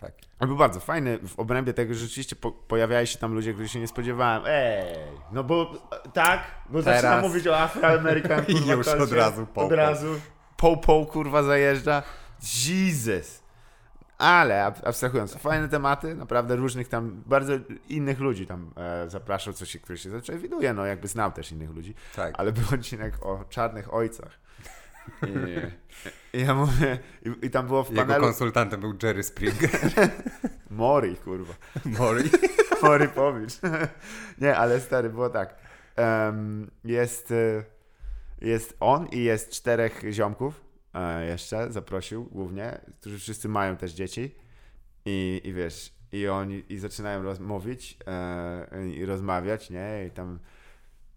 [0.00, 0.12] Tak.
[0.40, 3.70] On był bardzo fajny w obrębie tego, że rzeczywiście po, pojawiali się tam ludzie, których
[3.70, 4.42] się nie spodziewałem.
[4.46, 4.84] Ej,
[5.32, 5.72] no bo
[6.12, 7.02] tak, bo Teraz.
[7.02, 10.06] zaczyna mówić o Afroamerykan, I już od razu po, Od razu
[10.56, 12.02] po, po, kurwa, zajeżdża.
[12.42, 13.42] Jesus.
[14.18, 17.52] Ale ab- abstrahując, fajne tematy, naprawdę różnych tam, bardzo
[17.88, 21.70] innych ludzi tam e, zapraszał, co się, który się zaczęwiduje, no jakby znał też innych
[21.70, 21.94] ludzi.
[22.16, 22.34] Tak.
[22.38, 24.38] Ale był odcinek o czarnych ojcach.
[26.32, 28.24] I, ja mówię, i, i tam było w Jego panelu...
[28.24, 29.70] konsultantem był Jerry Springer.
[30.70, 31.54] Mori, kurwa.
[31.84, 32.30] Mori.
[32.82, 33.52] Moripowicz.
[34.38, 35.54] Nie, ale stary, było tak.
[35.96, 37.64] Em, jest, y,
[38.40, 40.71] jest on i jest czterech ziomków e,
[41.28, 44.34] jeszcze, zaprosił głównie, którzy wszyscy mają też dzieci.
[45.04, 50.06] I, i wiesz, i oni i zaczynają roz, mówić e, i rozmawiać, nie?
[50.06, 50.38] I tam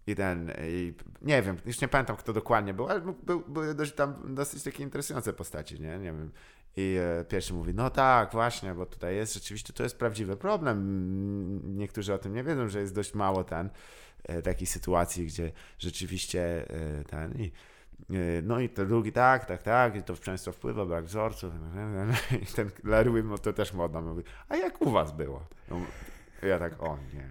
[0.06, 3.92] i ten, i, nie wiem, już nie pamiętam kto dokładnie był, ale był, były dość,
[3.92, 5.98] tam dosyć takie interesujące postaci, nie?
[5.98, 6.30] Nie wiem.
[6.76, 11.76] I e, pierwszy mówi, no tak, właśnie, bo tutaj jest rzeczywiście, to jest prawdziwy problem.
[11.76, 13.70] Niektórzy o tym nie wiedzą, że jest dość mało ten,
[14.24, 17.50] e, takich sytuacji, gdzie rzeczywiście e, ten i e,
[18.42, 21.52] no i ten drugi tak, tak, tak, i to często wpływa, brak wzorców.
[22.42, 25.46] I ten Larry Wilmore to też modna mówi, a jak u was było?
[25.70, 25.76] No,
[26.42, 27.28] ja tak, o nie,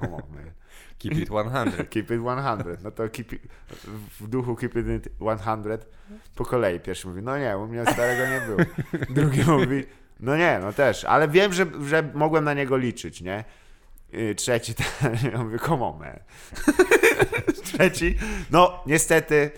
[0.00, 0.50] on, man.
[0.98, 1.84] Keep it 100.
[1.90, 2.82] Keep it 100.
[2.82, 3.42] No to keep it,
[4.20, 5.78] w duchu keep it 100
[6.34, 6.80] po kolei.
[6.80, 8.58] Pierwszy mówi, no nie, u mnie starego nie było.
[9.10, 9.84] Drugi mówi,
[10.20, 13.44] no nie, no też, ale wiem, że, że mogłem na niego liczyć, nie?
[14.12, 16.18] I Trzeci, ten, ja mówię, come on, man.
[17.62, 18.18] Trzeci,
[18.50, 19.50] no niestety,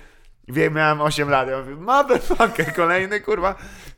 [0.49, 3.55] wiem, miałem 8 lat, ja mówię, motherfucker, kolejny, kurwa.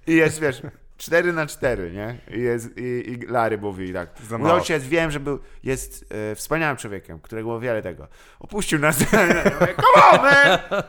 [0.06, 0.62] I jest, wiesz,
[0.96, 2.18] 4 na 4, nie?
[2.38, 4.08] I, jest, i, i Larry mówi tak.
[4.30, 4.54] Mało.
[4.54, 8.06] ojciec wiem, że był, jest e, wspaniałym człowiekiem, którego było wiele tego.
[8.40, 9.00] Opuścił nas.
[9.12, 9.26] Ja
[9.60, 10.82] mówię, Come on, man!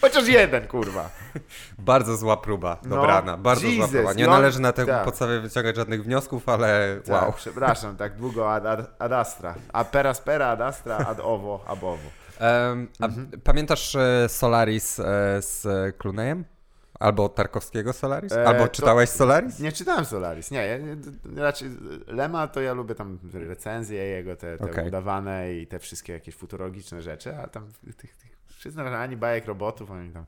[0.00, 1.10] Chociaż jeden, kurwa.
[1.78, 3.36] Bardzo zła próba No, dobrana.
[3.36, 4.12] Bardzo zła Jesus, próba.
[4.12, 5.04] Nie on- należy na tej tak.
[5.04, 7.22] podstawie wyciągać żadnych wniosków, ale Wow.
[7.22, 7.32] wow.
[7.32, 9.54] przepraszam, tak długo ad, ad, ad astra.
[9.72, 11.94] A per aspera, ad astra, ad ovo, ab ovo.
[11.94, 13.30] Em, a Mhm.
[13.44, 15.02] Pamiętasz e, Solaris e,
[15.42, 16.44] z e, Clooneyem?
[17.00, 18.32] Albo Tarkowskiego Solaris?
[18.32, 19.58] E, Albo to- czytałeś Solaris?
[19.58, 20.76] Nie czytałem Solaris, nie, ja,
[21.36, 21.68] raczej
[22.06, 24.88] Lema to ja lubię tam recenzje jego, te, te Okej.
[24.88, 29.90] udawane i te wszystkie jakieś futurologiczne rzeczy, a tam tych, tych, przyznam, ani bajek robotów,
[29.90, 30.24] ani tam...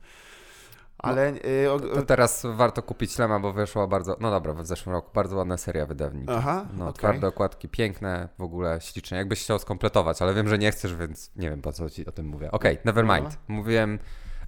[0.98, 1.32] Ale
[1.64, 5.10] y, o, To teraz warto kupić Lema, bo wyszła bardzo, no dobra, w zeszłym roku
[5.14, 6.32] bardzo ładna seria wydawnicza.
[6.36, 6.94] Aha, No, okej.
[6.98, 9.16] twarde okładki, piękne, w ogóle śliczne.
[9.16, 12.12] Jakbyś chciał skompletować, ale wiem, że nie chcesz, więc nie wiem po co ci o
[12.12, 12.50] tym mówię.
[12.50, 13.38] Okej, never mind.
[13.48, 13.54] No.
[13.54, 13.98] Mówiłem,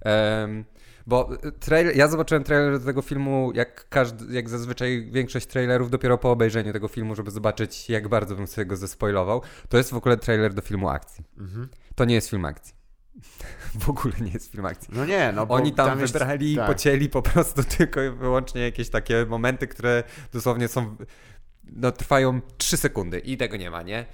[0.01, 0.65] em,
[1.07, 6.17] bo trailer, ja zobaczyłem trailer do tego filmu, jak każdy, jak zazwyczaj większość trailerów dopiero
[6.17, 9.41] po obejrzeniu tego filmu, żeby zobaczyć, jak bardzo bym sobie go zespoilował.
[9.69, 11.23] To jest w ogóle trailer do filmu akcji.
[11.39, 11.69] Mhm.
[11.95, 12.73] To nie jest film akcji.
[13.85, 14.89] w ogóle nie jest film akcji.
[14.93, 16.67] No nie, no bo Oni tam, jest- wybrali i tak.
[16.67, 20.03] pocięli po prostu tylko i wyłącznie jakieś takie momenty, które
[20.33, 20.95] dosłownie są,
[21.63, 24.05] no trwają 3 sekundy i tego nie ma, nie?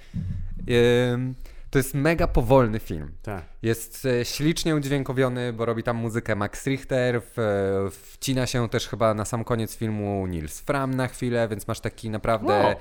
[1.12, 1.34] Ym,
[1.70, 3.12] to jest mega powolny film.
[3.22, 3.44] Tak.
[3.62, 8.88] Jest e, ślicznie udźwiękowiony, bo robi tam muzykę Max Richter, w, e, wcina się też
[8.88, 12.70] chyba na sam koniec filmu Nils Fram na chwilę, więc masz taki naprawdę Wow.
[12.70, 12.76] e,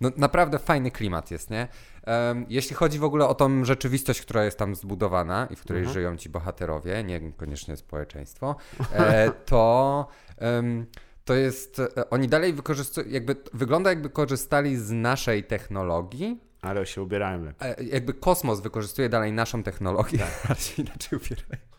[0.00, 1.68] no, naprawdę fajny klimat jest, nie?
[2.04, 5.82] Em, jeśli chodzi w ogóle o tą rzeczywistość, która jest tam zbudowana i w której
[5.82, 5.92] Mhm.
[5.94, 8.56] żyją ci bohaterowie, niekoniecznie społeczeństwo,
[8.92, 10.06] e, to
[10.38, 10.86] em,
[11.24, 17.02] to jest, e, oni dalej wykorzystują, jakby, wygląda jakby korzystali z naszej technologii, Ale się
[17.02, 17.70] ubierają lepiej.
[17.70, 21.73] E, jakby kosmos wykorzystuje dalej naszą technologię, ale się inaczej ubierają.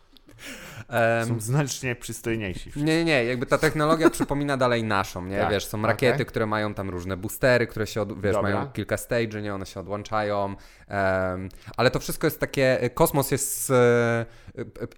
[1.28, 2.70] Są znacznie przystojniejsi.
[2.76, 5.38] nie, nie, nie, jakby ta technologia przypomina dalej naszą, nie?
[5.46, 6.26] Tak, Wiesz, są rakiety, okej.
[6.26, 8.42] które mają tam różne boostery, które się, od, wiesz, Dobra.
[8.54, 9.54] mają kilka stage'y, nie?
[9.54, 10.54] One się odłączają,
[10.88, 14.26] em, ale to wszystko jest takie, e, kosmos jest e,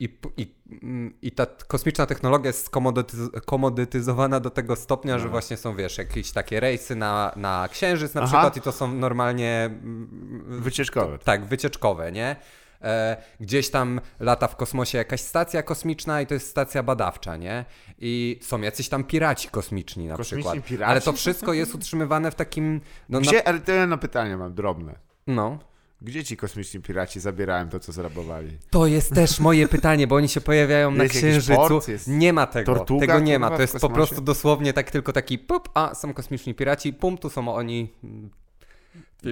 [0.00, 5.30] i, i, mm, i ta kosmiczna technologia jest skomodytyz- komodytyzowana do tego stopnia, że No.
[5.30, 8.28] właśnie są, wiesz, jakieś takie rejsy na, na Księżyc na Aha.
[8.28, 11.18] przykład i to są normalnie mm, Wycieczkowe.
[11.18, 12.36] tak, wycieczkowe, nie?
[12.82, 17.64] E, gdzieś tam lata w kosmosie jakaś stacja kosmiczna i to jest stacja badawcza, nie?
[17.98, 20.66] I są jacyś tam piraci kosmiczni na Kosmiczni przykład.
[20.68, 20.90] piraci?
[20.90, 22.80] Ale to wszystko jest utrzymywane w takim...
[23.08, 24.94] No, na, Gdzie, ale to jedno pytanie mam, drobne.
[25.26, 25.58] no.
[26.02, 28.58] Gdzie ci kosmiczni piraci zabierają to, co zrabowali?
[28.70, 31.54] To jest też moje pytanie, bo oni się pojawiają na Jest jakiś Księżycu.
[31.54, 31.88] port?
[31.88, 32.74] Jest Nie ma tego.
[32.74, 33.46] tortuga, tego nie ma.
[33.46, 33.94] kurwa, To w jest po kosmosie?
[33.94, 37.92] prostu dosłownie tak tylko taki pup, a są kosmiczni piraci, pum, tu są oni.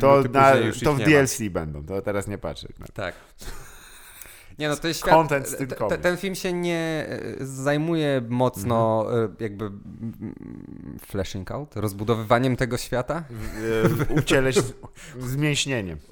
[0.01, 0.53] To, na,
[0.85, 1.05] to w ma.
[1.05, 2.69] DLC będą, to teraz nie patrzę.
[2.79, 2.93] na to.
[2.93, 3.15] Tak.
[4.59, 6.03] Nie no, to jest świat, Content z tym te- komiks.
[6.03, 7.07] Ten film się nie
[7.41, 9.37] e, zajmuje mocno Mhm.
[9.41, 10.35] e, jakby mm,
[11.07, 13.25] flashing out, rozbudowywaniem tego świata.
[14.11, 14.57] E, Ucieleś
[15.19, 15.99] zmięśnieniem.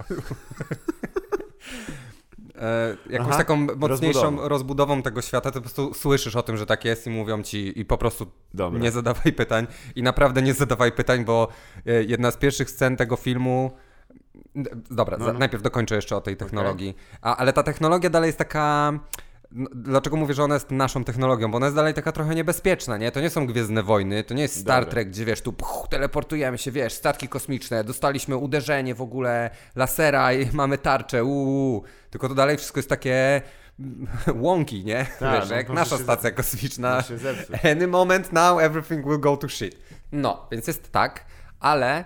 [2.59, 4.49] E, jakąś Aha, taką mocniejszą rozbudową.
[4.49, 5.03] rozbudową.
[5.03, 7.85] tego świata, to po prostu słyszysz o tym, że tak jest i mówią ci i
[7.85, 8.81] po prostu Dobra.
[8.81, 11.49] nie zadawaj pytań i naprawdę nie zadawaj pytań, bo
[11.87, 13.71] e, jedna z pierwszych scen tego filmu
[14.91, 15.33] Dobra, No, no.
[15.39, 16.97] najpierw dokończę jeszcze o tej technologii.
[17.23, 18.93] A, ale ta technologia dalej jest taka.
[19.55, 21.51] No, Dlaczego mówię, że ona jest naszą technologią?
[21.51, 23.13] Bo ona jest dalej taka trochę niebezpieczna, nie?
[23.13, 24.91] To nie są Gwiezdne Wojny, to nie jest Star Dobra.
[24.91, 30.33] Trek, gdzie wiesz, tu puch, teleportujemy się, wiesz, statki kosmiczne, dostaliśmy uderzenie w ogóle lasera
[30.33, 31.83] i mamy tarczę, uuu.
[32.11, 33.43] Tylko to dalej wszystko jest takie
[33.81, 34.07] mm,
[34.45, 35.07] łąki, nie?
[35.21, 37.03] Tak, wiesz, no jak nasza stacja kosmiczna.
[37.73, 39.77] Any moment now everything will go to shit.
[40.13, 41.25] No, więc jest tak,
[41.61, 42.05] ale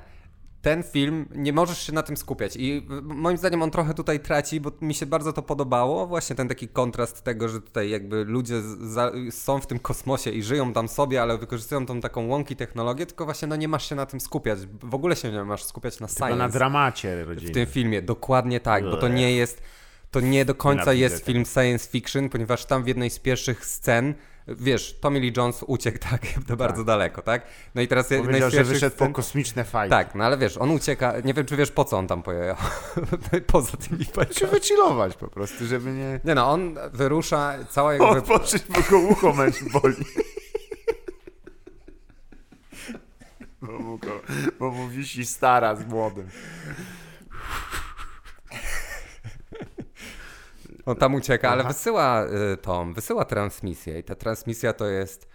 [0.68, 2.56] ten film, nie możesz się na tym skupiać.
[2.56, 6.48] I moim zdaniem on trochę tutaj traci, bo mi się bardzo to podobało, właśnie ten
[6.48, 10.88] taki kontrast tego, że tutaj jakby ludzie za, są w tym kosmosie i żyją tam
[10.88, 14.20] sobie, ale wykorzystują tą taką łąki technologię, tylko właśnie no nie masz się na tym
[14.20, 16.58] skupiać, w ogóle się nie masz skupiać na Tylko na science.
[16.58, 17.52] dramacie w rodziny.
[17.52, 19.62] tym filmie, dokładnie tak, bo to nie jest,
[20.10, 24.14] to nie do końca jest film science fiction, ponieważ tam w jednej z pierwszych scen,
[24.48, 27.46] wiesz, Tommy Lee Jones uciekł tak to bardzo daleko, tak?
[27.74, 29.90] No i teraz Powiedział, że wyszedł scen, po kosmiczne fajki.
[29.90, 32.56] tak, no ale wiesz, on ucieka, nie wiem czy wiesz po co on tam pojechał,
[33.46, 34.50] poza tymi fajkami.
[34.50, 36.20] wychillować po prostu, żeby nie...
[36.24, 38.08] Nie no, on wyrusza, cała jakby...
[38.08, 39.96] Odpocząć, bo go ucho męczy boli.
[43.62, 44.20] Bo mu, go,
[44.58, 46.28] bo mu wisi stara z młodym.
[50.88, 51.68] On tam ucieka, ale Aha.
[51.68, 55.28] wysyła y, tą, wysyła transmisję i ta transmisja to jest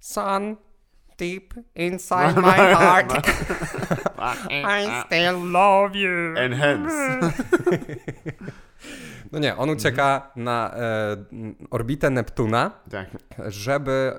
[0.00, 0.56] Son,
[1.18, 3.12] deep inside my heart,
[4.50, 6.36] I still love you.
[6.36, 7.20] Enhance.
[9.34, 11.16] No nie, on ucieka na e,
[11.70, 13.06] orbitę Neptuna, Tak.
[13.46, 14.18] żeby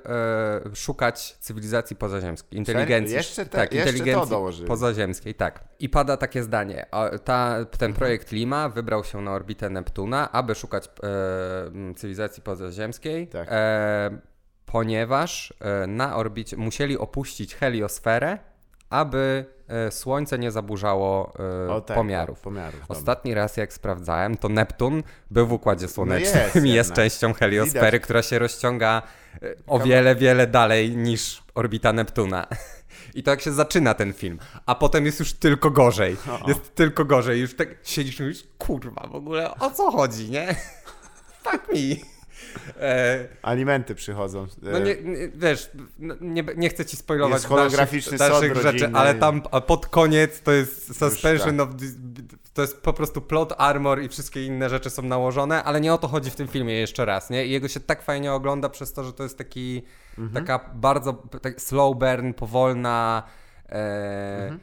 [0.72, 3.16] e, szukać cywilizacji pozaziemskiej, inteligencji.
[3.16, 5.64] Jeszcze te- tak, jeszcze inteligencji pozaziemskiej, tak.
[5.80, 6.86] I pada takie zdanie.
[6.92, 7.94] O, Ta, ten Mhm.
[7.94, 13.48] projekt Lima wybrał się na orbitę Neptuna, aby szukać e, cywilizacji pozaziemskiej, Tak.
[13.52, 14.18] e,
[14.66, 18.38] ponieważ e, na orbicie musieli opuścić heliosferę,
[18.90, 19.46] aby
[19.92, 21.34] Słońce nie zaburzało
[21.68, 22.42] e, O, tak, pomiarów.
[22.42, 22.80] Pomiarów.
[22.80, 22.96] dobra.
[22.98, 27.86] Ostatni raz, jak sprawdzałem, to Neptun był w Układzie Słonecznym jest i jest częścią heliosfery,
[27.86, 28.02] Widać.
[28.02, 29.02] która się rozciąga
[29.42, 32.48] e, o wiele, wiele dalej niż orbita Neptuna.
[33.16, 36.18] I tak się zaczyna ten film, a potem jest już tylko gorzej.
[36.48, 37.42] Jest tylko gorzej.
[37.42, 40.56] Już tak siedzisz i mówisz, kurwa, w ogóle o co chodzi, nie?
[41.44, 42.15] Fuck me.
[42.80, 44.48] E, Alimenty przychodzą.
[44.62, 48.72] no nie, nie, wiesz, no nie, nie chcę ci spoilować Jest holograficzny dalszych, dalszych rzeczy,
[48.84, 49.00] rodzinny.
[49.00, 51.68] ale tam a pod koniec to jest suspension tak.
[51.70, 51.76] of...
[52.54, 55.98] To jest po prostu plot armor i wszystkie inne rzeczy są nałożone, ale nie o
[55.98, 57.46] to chodzi w tym filmie jeszcze raz, nie?
[57.46, 59.84] I jego się tak fajnie ogląda przez to, że to jest taki,
[60.18, 60.46] Mhm.
[60.46, 63.24] taka bardzo tak slow burn, powolna
[63.70, 64.60] e, Mhm.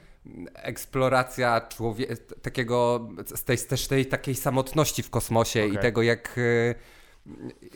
[0.55, 5.83] eksploracja człowieka, takiego, z tej, też tej takiej samotności w kosmosie i Okej.
[5.83, 6.37] tego jak...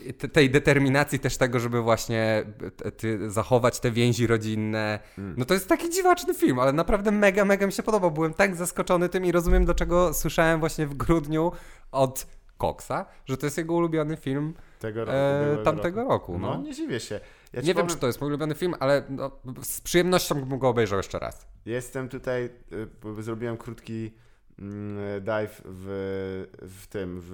[0.08, 2.44] E, te- tej determinacji też tego, żeby właśnie
[3.28, 4.98] zachować te więzi rodzinne.
[5.18, 5.34] Mm.
[5.38, 8.10] No to jest taki dziwaczny film, ale naprawdę mega, mega mi się podobał.
[8.10, 11.52] Byłem tak zaskoczony tym i rozumiem, do czego słyszałem właśnie w grudniu
[11.92, 12.26] od
[12.58, 15.12] Coxa, że to jest jego ulubiony film Tego roku,
[15.60, 16.38] e, tamtego roku.
[16.38, 16.62] No, No.
[16.62, 17.20] nie dziwię się.
[17.52, 19.30] Ja Nie wiem, powiem, czy to jest mój ulubiony film, ale no,
[19.62, 21.46] z przyjemnością bym go obejrzał jeszcze raz.
[21.66, 22.50] Jestem tutaj,
[23.18, 24.12] y, zrobiłem krótki
[25.20, 27.30] dive w, w tym, w,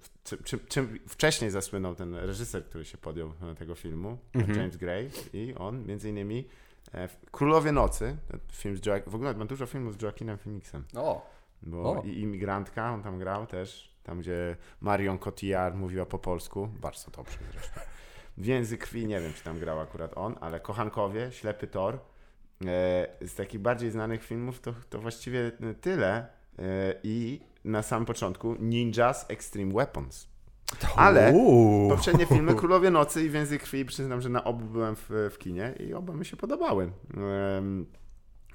[0.00, 4.58] w czym, czym, czym wcześniej zasłynął ten reżyser, który się podjął e, tego filmu, Mhm.
[4.58, 6.48] James Gray i on między innymi
[6.94, 8.16] e, Królowie Nocy,
[8.52, 11.30] film z Joak- w ogóle ma dużo filmów z Joaquinem Phoenixem, O,
[11.62, 12.02] bo O.
[12.02, 17.38] i Imigrantka, on tam grał też, tam gdzie Marion Cotillard mówiła po polsku, bardzo dobrze
[17.52, 17.80] zresztą.
[18.38, 21.98] Więzy krwi, nie wiem czy tam grał akurat on, ale Kochankowie, Ślepy Tor, e,
[23.20, 26.39] z takich bardziej znanych filmów to, to właściwie tyle e,
[27.02, 30.28] i na samym początku Ninjas Extreme Weapons.
[30.96, 31.90] Ale Uuu.
[31.90, 35.74] poprzednie filmy Królowie Nocy i Więzy krwi, przyznam, że na obu byłem w, w kinie
[35.88, 36.92] i oba mi się podobały.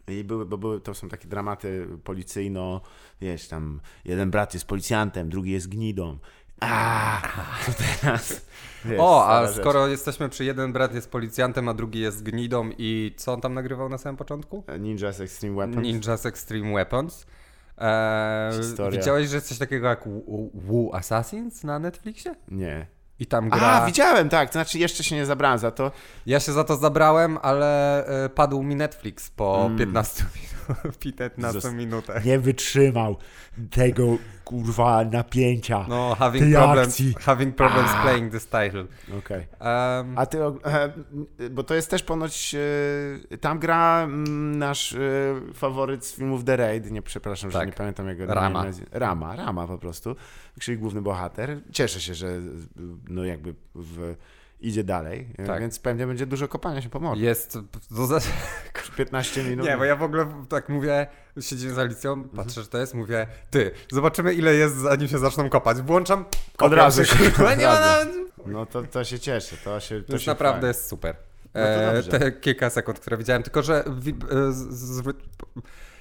[0.07, 2.81] I były, bo były, to są takie dramaty policyjno,
[3.21, 6.17] wiesz, tam jeden brat jest policjantem, drugi jest gnidą.
[6.59, 7.21] A,
[7.65, 8.45] to teraz.
[8.85, 9.61] Wiesz, O, a stara rzecz.
[9.61, 13.53] skoro jesteśmy przy jeden brat jest policjantem, a drugi jest gnidą i co on tam
[13.53, 14.63] nagrywał na samym początku?
[14.79, 15.83] Ninjas Extreme Weapons.
[15.87, 17.25] Ninjas Extreme Weapons.
[17.77, 18.51] Eee,
[18.91, 22.35] widziałeś, że coś takiego jak Wu- Wu Assassins na Netflixie?
[22.51, 22.87] Nie.
[23.19, 23.61] I tam gra...
[23.67, 24.49] A, widziałem, tak.
[24.49, 25.91] To znaczy, jeszcze się nie zabrałem za to.
[26.25, 29.77] Ja się za to zabrałem, ale e, padł mi Netflix po Mm.
[29.77, 30.54] 15 minutach.
[30.99, 32.25] 15 minutach.
[32.25, 33.17] Nie wytrzymał
[33.71, 35.85] tego kurwa napięcia.
[35.89, 37.13] No, having akcji.
[37.21, 38.01] having problems Ah.
[38.03, 38.85] playing this title.
[39.19, 39.39] Okej.
[39.39, 40.49] Um, A ty, e,
[41.49, 42.55] bo to jest też ponoć,
[43.31, 44.99] e, tam gra mm, nasz e,
[45.53, 47.67] faworyt z filmów The Raid, nie przepraszam, że Tak.
[47.67, 48.63] nie pamiętam jego Rama.
[48.63, 48.99] nazwiska.
[48.99, 50.15] Rama, Rama po prostu,
[50.59, 51.59] czyli główny bohater.
[51.71, 52.27] Cieszę się, że
[53.09, 54.15] no jakby w,
[54.61, 55.59] idzie dalej, Tak.
[55.61, 57.21] więc pewnie będzie dużo kopania się po morzu.
[57.21, 57.57] jest...
[57.95, 58.19] To za...
[58.95, 59.65] 15 minut.
[59.65, 61.07] Nie, bo ja w ogóle tak mówię,
[61.41, 65.49] siedzimy z Alicją, patrzę, że to jest, mówię, ty, zobaczymy ile jest, zanim się zaczną
[65.49, 65.81] kopać.
[65.81, 66.25] Włączam,
[66.59, 67.15] Od razu się,
[67.57, 68.09] nie ma nawet...
[68.45, 70.67] No to, to się cieszę, to się to To się naprawdę fajnie.
[70.67, 71.15] jest super.
[71.55, 73.91] No E, te kilka sekund, które widziałem, tylko że e,
[74.51, 75.03] z, z,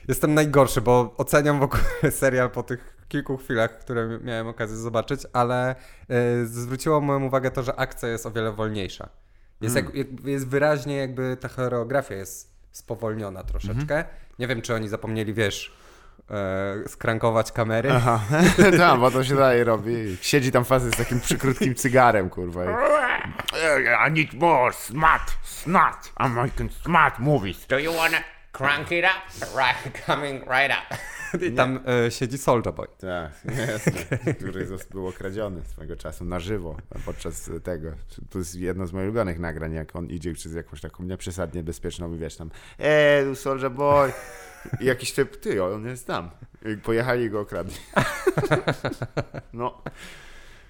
[0.09, 5.20] jestem najgorszy, bo oceniam w ogóle serial po tych kilku chwilach, które miałem okazję zobaczyć,
[5.32, 5.74] ale
[6.09, 9.09] e, zwróciło moją uwagę to, że akcja jest o wiele wolniejsza.
[9.61, 9.97] Jest, Hmm.
[9.97, 13.96] jak, jest wyraźnie jakby ta choreografia jest spowolniona troszeczkę.
[13.96, 14.04] Mhm.
[14.38, 15.72] Nie wiem, czy oni zapomnieli, wiesz,
[16.30, 17.92] e, skrankować kamery.
[17.92, 18.20] Aha,
[18.78, 20.16] tak, bo to się dalej robi.
[20.20, 22.64] Siedzi tam facet z takim przykrótkim cygarem, kurwa.
[24.08, 27.66] I need more smart, smart American smart movies.
[27.66, 28.18] Do you wanna
[28.52, 29.46] crank it up?
[29.58, 30.96] Right, coming right up.
[31.43, 32.87] I tam e, siedzi Soldier Boy.
[32.99, 33.32] Tak,
[33.68, 34.35] jasne.
[34.35, 36.76] Który był okradziony swego czasu na żywo
[37.07, 37.91] podczas tego.
[38.30, 42.16] To jest jedno z moich ulubionych nagrań, jak on idzie przez jakąś taką nieprzesadnie bezpieczną
[42.16, 44.12] wiesz tam eee, Soldier Boy.
[44.80, 46.30] I jakiś typ, ty, on jest tam.
[46.74, 47.76] I pojechali go okradli.
[49.53, 49.82] No.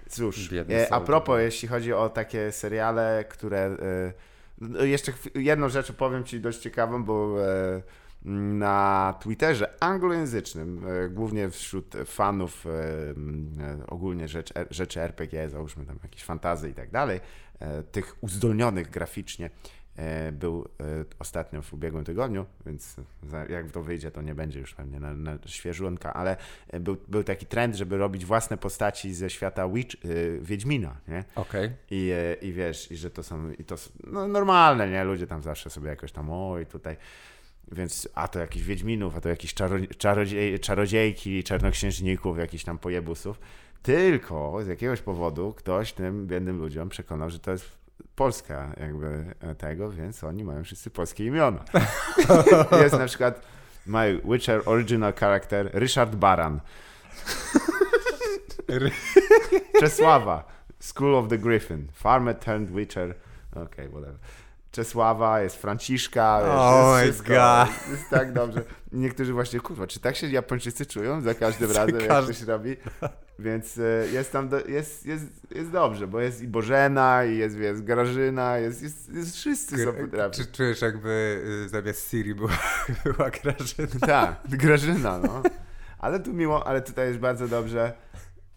[0.09, 3.59] Cóż, Biedny e, a propos, jeśli chodzi o takie seriale, które...
[3.59, 4.13] E,
[4.61, 7.37] no jeszcze jedną rzecz powiem Ci dość ciekawą, bo
[8.25, 15.99] na Twitterze anglojęzycznym, e, głównie wśród fanów e, e, ogólnie rzecz, rzeczy RPG, załóżmy tam
[16.03, 17.21] jakieś fantazy i tak dalej,
[17.93, 19.51] tych uzdolnionych graficznie,
[20.33, 20.69] był
[21.19, 22.97] ostatnio w ubiegłym tygodniu, więc
[23.49, 26.37] jak to wyjdzie, to nie będzie już pewnie na, na świeżunka, ale
[26.81, 29.97] był, był taki trend, żeby robić własne postaci ze świata Witch,
[30.41, 31.25] Wiedźmina, nie?
[31.35, 31.71] Okej.
[31.91, 35.05] I, e, I wiesz, i że to są, i to no, normalne, nie?
[35.05, 36.97] Ludzie tam zawsze sobie jakoś tam, oj, tutaj,
[37.75, 43.41] więc a to jakichś Wiedźminów, a to jakieś czaro, czarodziej, czarodziejki, czarnoksiężników, jakichś tam pojebusów.
[43.83, 47.85] Tylko z jakiegoś powodu ktoś tym biednym ludziom przekonał, że to jest
[48.17, 51.65] Polska jakby e, tego, więc oni mają wszyscy polskie imiona.
[52.83, 53.41] jest na przykład
[53.87, 56.61] my Witcher original character Ryszard Baran.
[59.81, 60.45] Czesława,
[60.81, 63.15] School of the Griffin, Farmer turned Witcher,
[63.51, 64.19] okej, okay, whatever.
[64.75, 67.91] Czesława, jest Franciszka, Oh jest my wszystko, God.
[67.91, 68.63] Jest tak dobrze.
[68.93, 72.77] Niektórzy właśnie, kurwa, czy tak się Japończycy czują za każdym razem, jak każdy- coś robi?
[73.39, 77.57] Więc e, jest tam, do, jest, jest, jest dobrze, bo jest i Bożena, i jest,
[77.57, 80.31] jest Grażyna, jest, jest, jest wszyscy są potrafią.
[80.31, 82.59] Czy czujesz jakby y, zamiast Siri była,
[83.05, 84.07] była Grażyna?
[84.07, 85.43] Tak, Grażyna, no.
[85.99, 87.93] Ale tu miło, ale tutaj jest bardzo dobrze.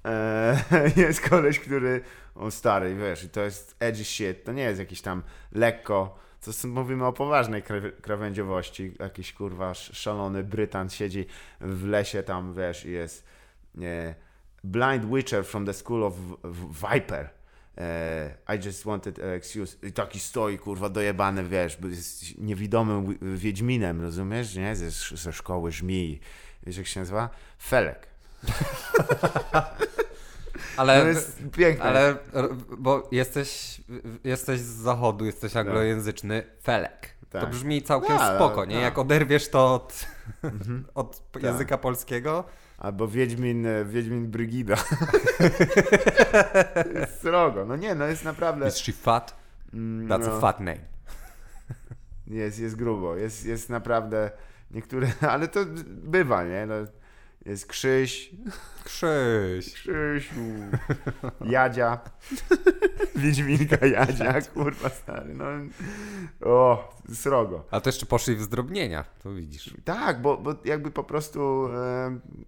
[0.03, 2.01] Eee, jest koleś, który,
[2.39, 6.67] on stary, wiesz, i to jest edgy shit, to nie jest jakiś tam lekko, są,
[6.67, 11.25] mówimy o poważnej kra- krawędziowości, jakiś kurwa sz- szalony Brytan siedzi
[11.61, 13.25] w lesie tam, wiesz, i jest
[14.63, 16.13] Blind Witcher from the School of
[16.93, 17.29] Viper.
[17.77, 19.77] Eee, I just wanted an excuse.
[19.88, 24.75] I taki stoi, kurwa, dojebany, wiesz, jest niewidomym wi- wiedźminem, rozumiesz, nie?
[24.75, 26.19] Ze, ze szkoły żmii.
[26.63, 27.29] Wiesz, jak się nazywa?
[27.59, 28.07] Felek.
[30.78, 31.84] Ale, To jest piękne.
[31.86, 32.16] ale
[32.78, 33.82] bo jesteś,
[34.24, 37.18] jesteś z zachodu, jesteś anglojęzyczny, Felek.
[37.30, 37.41] Tak.
[37.41, 38.74] To brzmi całkiem Tak, spoko, nie?
[38.76, 38.84] tak.
[38.84, 40.05] Jak oderwiesz to od,
[40.95, 41.43] od Tak.
[41.43, 42.43] języka polskiego,
[42.78, 44.76] Albo Wiedźmin, e, Wiedźmin Brygida.
[47.22, 47.66] srogo.
[47.66, 48.68] No nie, no jest naprawdę...
[48.68, 49.36] is she fat?
[49.74, 50.80] mm, That's no, a fat name.
[52.28, 53.16] Jest, jest grubo.
[53.16, 54.32] Jest, jest naprawdę...
[54.72, 55.08] Niektóre...
[55.34, 56.66] Ale to bywa, nie?
[56.66, 56.74] No,
[57.47, 58.31] jest Krzyś,
[58.83, 59.73] Krzyś.
[59.73, 60.41] Krzysiu,
[61.45, 61.99] Jadzia,
[63.15, 65.45] Wiedźminka Jadzia, kurwa stary, no,
[66.51, 67.65] o, srogo.
[67.71, 69.73] A to jeszcze poszli w zdrobnienia, to widzisz.
[69.85, 71.69] Tak, bo, bo jakby po prostu,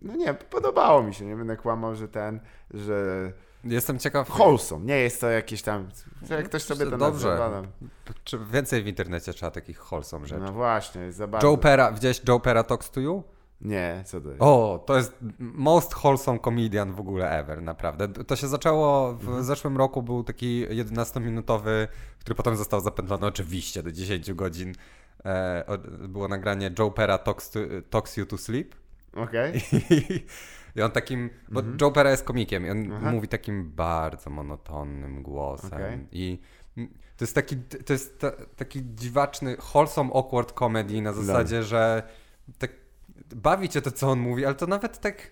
[0.02, 2.40] no nie, podobało mi się, nie będę kłamał, że ten,
[2.74, 3.32] że
[3.64, 5.90] Jestem ciekaw, wholesome, nie jest to jakieś tam,
[6.30, 7.28] jak ktoś sobie to Dobrze.
[7.30, 7.62] nazywa,
[8.24, 10.42] czy więcej w internecie trzeba takich wholesome rzeczy.
[10.42, 11.48] no właśnie, jest za bardzo.
[11.48, 13.24] Joe Pera, widziałeś Joe Pera Talks to You?
[13.62, 14.42] Nie, co to jest?
[14.42, 18.08] O, to jest most wholesome comedian w ogóle ever, naprawdę.
[18.08, 21.88] To się zaczęło w zeszłym roku, był taki 11-minutowy,
[22.20, 24.74] który potem został zapętlony oczywiście do 10 godzin.
[25.26, 25.64] E,
[26.08, 28.76] było nagranie Joe Pera talks, to, talks You to Sleep.
[29.16, 30.26] Okej, I,
[30.76, 33.02] I on takim, bo Joe Pera jest komikiem i on Mhm.
[33.02, 33.12] Aha.
[33.12, 35.74] mówi takim bardzo monotonnym głosem.
[35.74, 36.08] Okej.
[36.12, 36.40] I
[37.18, 42.04] to jest taki, to jest ta, taki dziwaczny, wholesome, awkward comedy na zasadzie, że
[42.58, 42.72] tak
[43.36, 45.32] bawi cię to, co on mówi, ale to nawet tak,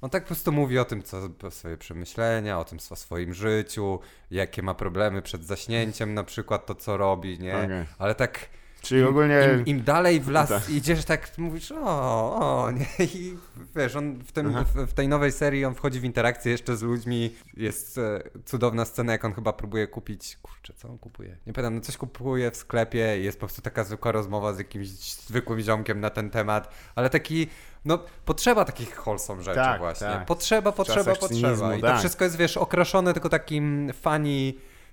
[0.00, 4.00] on tak po prostu mówi o tym, co swoje przemyślenia, o tym o swoim życiu,
[4.30, 7.56] jakie ma problemy przed zaśnięciem na przykład, to co robi, nie?
[7.56, 7.86] Okej.
[7.98, 8.48] Ale tak
[8.82, 9.40] Czyli ogólnie...
[9.58, 10.70] im, im dalej w las Tak.
[10.70, 12.86] idziesz, tak mówisz, o, o, nie?
[13.04, 13.36] I
[13.76, 16.82] wiesz, on w, tym, w, w tej nowej serii on wchodzi w interakcję jeszcze z
[16.82, 17.34] ludźmi.
[17.56, 21.36] Jest e, cudowna scena, jak on chyba próbuje kupić, kurczę, co on kupuje?
[21.46, 24.88] Nie pamiętam, no coś kupuje w sklepie jest po prostu taka zwykła rozmowa z jakimś
[24.88, 27.46] zwykłym ziomkiem na ten temat, ale taki,
[27.84, 30.06] no, potrzeba takich wholesome rzeczy Tak, właśnie.
[30.06, 30.26] tak.
[30.26, 31.28] Potrzeba, potrzeba, potrzeba.
[31.28, 31.98] cynizmu, I to tak.
[31.98, 34.52] wszystko jest, wiesz, okraszone tylko takim funny,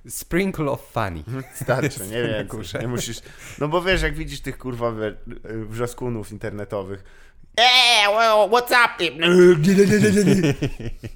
[0.09, 1.23] sprinkle of funny.
[1.53, 2.47] Starczy, nie wiem.
[2.81, 3.17] Nie musisz.
[3.59, 5.15] No bo wiesz, jak widzisz tych kurwa we-
[5.65, 7.03] wrzoskunów internetowych,
[7.59, 8.91] Hey, well, what's up?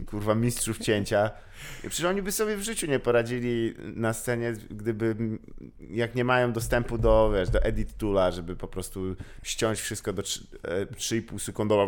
[0.05, 1.31] kurwa mistrzów cięcia.
[1.81, 5.15] Przecież oni by sobie w życiu nie poradzili na scenie, gdyby
[5.79, 10.21] jak nie mają dostępu do, wiesz, do edit toola, żeby po prostu ściąć wszystko do
[10.21, 11.87] trzy- e, 3,5 sekundowa.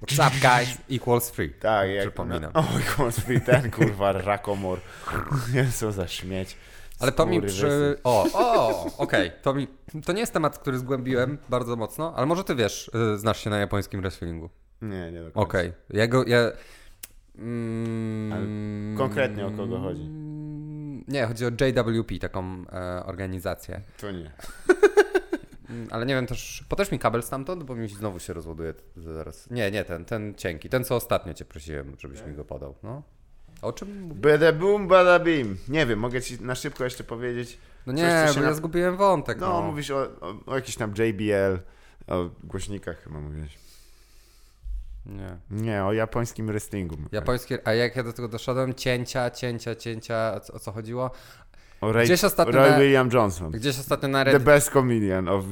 [0.00, 0.78] What's up, guys?
[0.90, 1.50] Equals free.
[1.50, 2.52] Tak, jak Przypominam.
[2.54, 4.78] Oj, Consfree, ten kurwa rakomor.
[5.78, 6.56] Co za śmieć.
[7.00, 7.98] Ale to mi przy...
[8.04, 9.32] O, o, okej.
[9.42, 9.68] To, mi...
[10.04, 13.50] to nie jest temat, który zgłębiłem bardzo mocno, ale może ty wiesz, y, znasz się
[13.50, 14.50] na japońskim wrestlingu.
[14.82, 15.40] Nie, nie do końca.
[15.40, 15.72] Okej.
[15.90, 16.24] Ja go...
[16.26, 16.38] Ja...
[17.38, 20.08] Mm, konkretnie o kogo chodzi?
[21.08, 23.80] Nie, chodzi o JWP, taką e, organizację.
[24.00, 24.30] To nie.
[25.70, 26.64] Mm, Ale nie wiem też...
[26.68, 29.50] Podasz mi kabel stamtąd, bo mi znowu się rozładuje zaraz.
[29.50, 30.68] Nie, nie ten, ten cienki.
[30.68, 32.74] Ten, co ostatnio cię prosiłem, żebyś mi go podał.
[32.82, 33.02] No.
[33.62, 34.14] O czym mówię?
[34.32, 35.56] Bada boom, bada bim.
[35.68, 37.58] Nie wiem, mogę ci na szybko jeszcze powiedzieć.
[37.86, 39.38] No Coś, nie, co się bo ja na- zgubiłem wątek.
[39.40, 41.58] No, No, mówisz o, o, o jakiś tam JBL,
[42.06, 43.58] o głośnikach chyba mówiłeś.
[45.06, 45.36] Nie.
[45.50, 46.96] Nie, o japońskim wrestlingu.
[46.96, 47.08] mówię.
[47.12, 48.74] Japońskie, a jak ja do tego doszedłem?
[48.74, 51.10] Cięcia, cięcia, cięcia, o co chodziło?
[51.80, 53.50] O Ray, Gdzieś ostatnio Roy na- William Johnson.
[53.50, 54.46] Gdzieś ostatnio na The Reddit...
[54.46, 55.44] best comedian of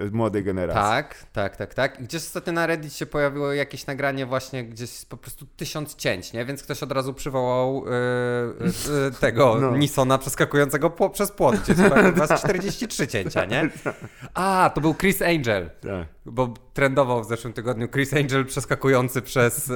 [0.00, 0.82] y, młodej generacji.
[0.82, 2.02] Tak, tak, tak, tak.
[2.02, 6.44] Gdzieś ostatnio na Reddit się pojawiło jakieś nagranie właśnie gdzieś po prostu tysiąc cięć, nie?
[6.44, 8.64] Więc ktoś od razu przywołał yy,
[9.04, 9.76] yy, tego No.
[9.76, 13.68] Nisona przeskakującego pło- przez płot, gdzie chyba chyba z 43 cięcia, nie?
[14.34, 15.70] A, to był Chris Angel.
[15.80, 16.13] Tak.
[16.26, 19.74] Bo trendował w zeszłym tygodniu Chris Angel przeskakujący przez, e,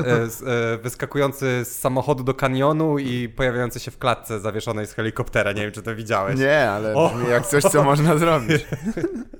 [0.74, 5.52] e, wyskakujący z samochodu do kanionu i pojawiający się w klatce zawieszonej z helikoptera.
[5.52, 6.38] Nie wiem, czy to widziałeś.
[6.38, 7.12] Nie, ale O!
[7.30, 8.66] jak coś, co można zrobić.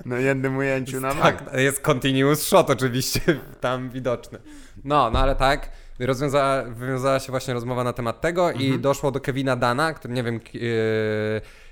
[0.04, 3.20] Na jednym ujęciu na Tak, jest continuous shot oczywiście
[3.60, 4.38] tam widoczny.
[4.84, 9.20] No, no ale tak, rozwiązała, wywiązała się właśnie rozmowa na temat tego i doszło do
[9.20, 10.40] Kevina Dana, który nie wiem, e,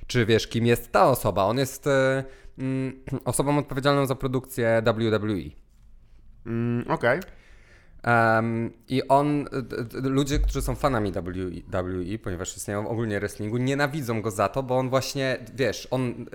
[0.06, 1.44] czy wiesz, kim jest ta osoba.
[1.44, 2.24] On jest e,
[2.58, 5.50] mm, osobą odpowiedzialną za produkcję WWE.
[6.46, 7.20] Mm, Okej.
[8.06, 9.46] Um, I on,
[10.02, 14.90] ludzie, którzy są fanami WWE, ponieważ istnieją ogólnie wrestlingu, nienawidzą go za to, bo on
[14.90, 16.26] właśnie, wiesz, on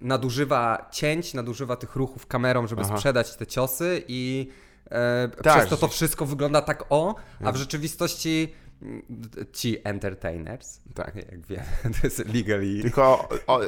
[0.00, 2.96] nadużywa cięć, nadużywa tych ruchów kamerą, żeby Aha.
[2.96, 4.48] sprzedać te ciosy i
[4.90, 7.14] e, Tak, przez to to wszystko wygląda tak o,
[7.44, 8.54] a w rzeczywistości
[9.52, 11.16] ci entertainers, Tak.
[11.16, 11.64] jak wiemy,
[12.00, 13.60] to jest legally, Tylko o,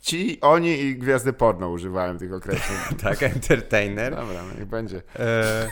[0.00, 2.78] ci, oni i gwiazdy porno używają tych określeń.
[3.02, 5.02] tak, entertainer, Dobra, no niech będzie.
[5.18, 5.68] E,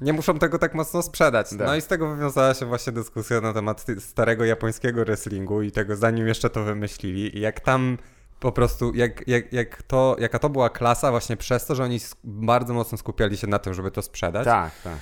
[0.00, 1.52] nie muszą tego tak mocno sprzedać.
[1.52, 1.78] No Tak.
[1.78, 6.26] i z tego wywiązała się właśnie dyskusja na temat starego japońskiego wrestlingu i tego zanim
[6.26, 7.98] jeszcze to wymyślili i jak tam
[8.40, 11.98] po prostu, jak, jak, jak to, jaka to była klasa właśnie przez to, że oni
[12.24, 14.44] bardzo mocno skupiali się na tym, żeby to sprzedać.
[14.44, 14.98] Tak, tak.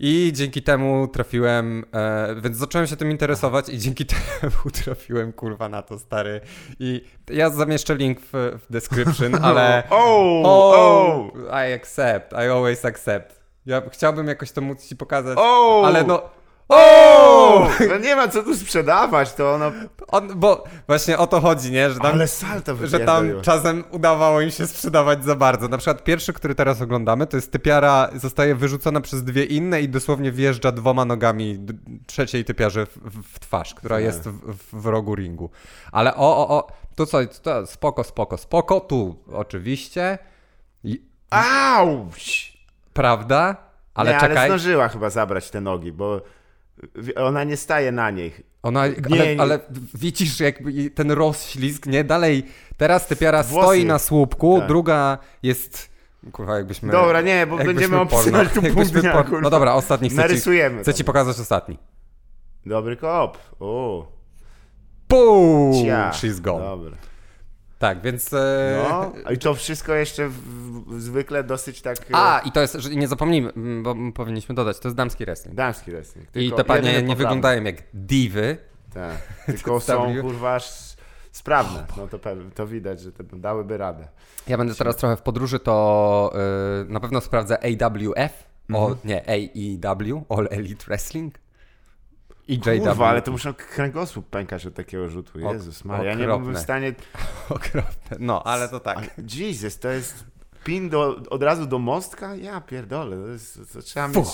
[0.00, 4.06] I dzięki temu trafiłem, e, więc zacząłem się tym interesować i dzięki
[4.40, 6.40] temu trafiłem kurwa na to stary.
[6.80, 9.82] I ja zamieszczę link w, w description, ale...
[9.90, 11.32] Oh, o,
[11.68, 13.40] I accept, I always accept.
[13.66, 15.82] Ja chciałbym jakoś to móc ci pokazać, o!
[15.86, 16.37] ale no...
[16.68, 17.68] O!
[17.88, 19.72] No nie ma co tu sprzedawać, to ono...
[20.08, 21.90] On, bo właśnie o to chodzi, nie?
[21.90, 25.68] Że tam, Ale salto że tam czasem udawało im się sprzedawać za bardzo.
[25.68, 29.88] Na przykład pierwszy, który teraz oglądamy, to jest typiara, zostaje wyrzucona przez dwie inne i
[29.88, 31.58] dosłownie wjeżdża dwoma nogami
[32.06, 34.04] trzeciej typiarze w, w, twarz, która Tak.
[34.04, 35.50] jest w, w, w rogu ringu.
[35.92, 36.66] Ale o, o, o,
[36.96, 40.18] tu co, to spoko, spoko, spoko, tu oczywiście,
[40.84, 42.58] I, Auć!
[42.92, 43.56] prawda?
[43.94, 44.36] Ale nie, czekaj.
[44.36, 46.20] ale zdążyła chyba zabrać te nogi, bo
[47.16, 48.32] ona nie staje na niej.
[48.62, 49.40] Ona, Nie, ale, nie.
[49.40, 49.58] ale
[49.94, 52.04] widzisz jakby ten rozślizg, nie?
[52.04, 52.42] Dalej,
[52.76, 53.66] teraz typiara Włosy.
[53.66, 54.68] stoi na słupku, Tak.
[54.68, 55.98] druga jest...
[56.32, 56.92] Kurwa, jakbyśmy...
[56.92, 59.42] Dobra, nie, bo będziemy opisywać tu jakbyśmy por-.
[59.42, 60.82] No dobra, ostatni chcę ci, Narysujemy.
[60.82, 60.98] chcę to.
[60.98, 61.78] ci pokazać ostatni.
[62.66, 63.38] Dobry kop.
[65.08, 65.72] Pum!
[65.84, 66.10] cia.
[66.10, 66.64] She's gone.
[66.64, 66.96] Dobra.
[67.78, 68.32] Tak, więc...
[68.32, 68.86] E...
[68.88, 71.98] No, i to wszystko jeszcze w, w, zwykle dosyć tak...
[72.12, 73.52] A, i to jest, że nie zapomnijmy,
[73.82, 75.56] bo powinniśmy dodać, to jest damski wrestling.
[75.56, 76.28] Damski wrestling.
[76.34, 78.56] I te panie nie wyglądają jak diwy.
[78.94, 79.16] Tak.
[79.46, 80.58] Tylko są kurwa
[81.32, 81.86] sprawne.
[81.96, 84.08] No to, pewnie, to widać, że te dałyby radę.
[84.48, 86.32] Ja będę teraz trochę w podróży, to
[86.82, 88.92] y, na pewno sprawdzę AWF, Mhm.
[88.92, 91.34] o, nie, AEW, All Elite Wrestling.
[92.48, 95.40] I Kurwa, ale to muszą kręgosłup pękać od takiego rzutu.
[95.40, 96.94] Jezus Maria, ja nie byłbym w stanie...
[97.48, 98.16] Okropne.
[98.18, 99.10] No, ale to tak.
[99.38, 100.24] Jesus, to jest
[100.64, 102.34] pin do, od razu do mostka?
[102.36, 104.20] Ja pierdolę, to, jest, to trzeba Fu.
[104.20, 104.28] mieć...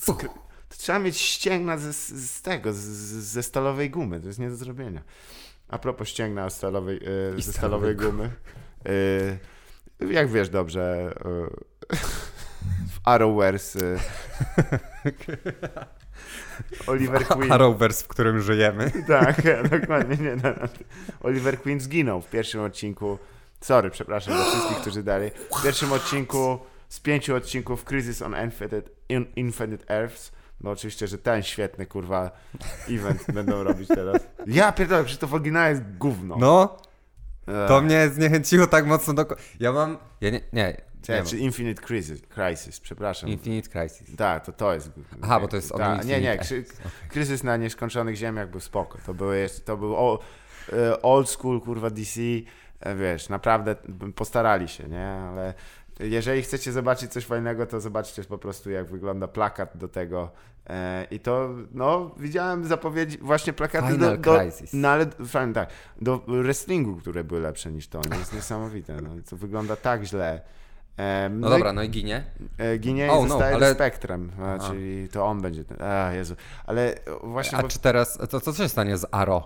[0.00, 0.28] sk-
[0.68, 4.56] To trzeba mieć ścięgna ze, z tego, z, ze stalowej gumy, to jest nie do
[4.56, 5.02] zrobienia.
[5.68, 7.00] A propos ścięgna stalowej,
[7.36, 8.30] e, ze stalowej gumy.
[10.00, 11.96] E, jak wiesz dobrze, e,
[12.88, 13.78] w Arrowverse
[16.86, 17.52] Oliver Queen...
[17.52, 18.90] Arrowverse, w którym żyjemy.
[19.08, 19.42] Tak,
[19.80, 20.16] dokładnie.
[20.16, 20.68] Nie, no, no.
[21.22, 23.18] Oliver Queen zginął w pierwszym odcinku.
[23.60, 25.30] Sorry, przepraszam dla wszystkich, którzy dali.
[25.58, 26.58] W pierwszym odcinku
[26.88, 30.32] z pięciu odcinków Crisis on Infinite, in, Infinite Earths.
[30.60, 32.30] No oczywiście, że ten świetny kurwa
[32.90, 34.22] event będą robić teraz.
[34.46, 36.36] Ja pierdolę, przecież to w oryginale jest gówno.
[36.38, 36.76] No,
[37.68, 39.26] to mnie zniechęciło tak mocno do...
[39.60, 39.98] Ja mam...
[40.20, 40.80] Ja nie, nie,
[41.24, 43.30] czy Infinite Crisis, Crisis przepraszam.
[43.30, 44.16] Infinite Crisis.
[44.16, 44.90] Tak, to to jest.
[45.22, 46.64] Aha, bo to jest Ta, Nie, nie, krzy,
[47.08, 48.98] kryzys na nieskończonych ziemiach był spoko.
[49.06, 49.94] To, były, to był
[50.72, 52.20] e, old school, kurwa, DC.
[52.80, 53.76] e, Wiesz, naprawdę
[54.14, 55.06] postarali się, nie?
[55.08, 55.54] Ale
[56.00, 60.30] jeżeli chcecie zobaczyć coś fajnego, to zobaczcie po prostu, jak wygląda plakat do tego.
[60.66, 64.70] E, I to, no, widziałem zapowiedzi, właśnie plakaty Final do, do, Crisis.
[64.72, 68.00] no, ale, fajnie, tak, do wrestlingu, które były lepsze niż to.
[68.00, 68.96] To jest niesamowite.
[69.02, 70.40] No, to wygląda tak źle.
[71.30, 72.24] No i- dobra, no i ginie.
[72.58, 75.82] E, Ginie Oh, i no, zostaje ale- Spektrem, a, czyli to on będzie ten.
[75.82, 76.34] A, Jezu.
[76.66, 78.18] Ale e, właśnie, A bo, czy teraz...
[78.30, 79.44] To co się stanie z Arrow?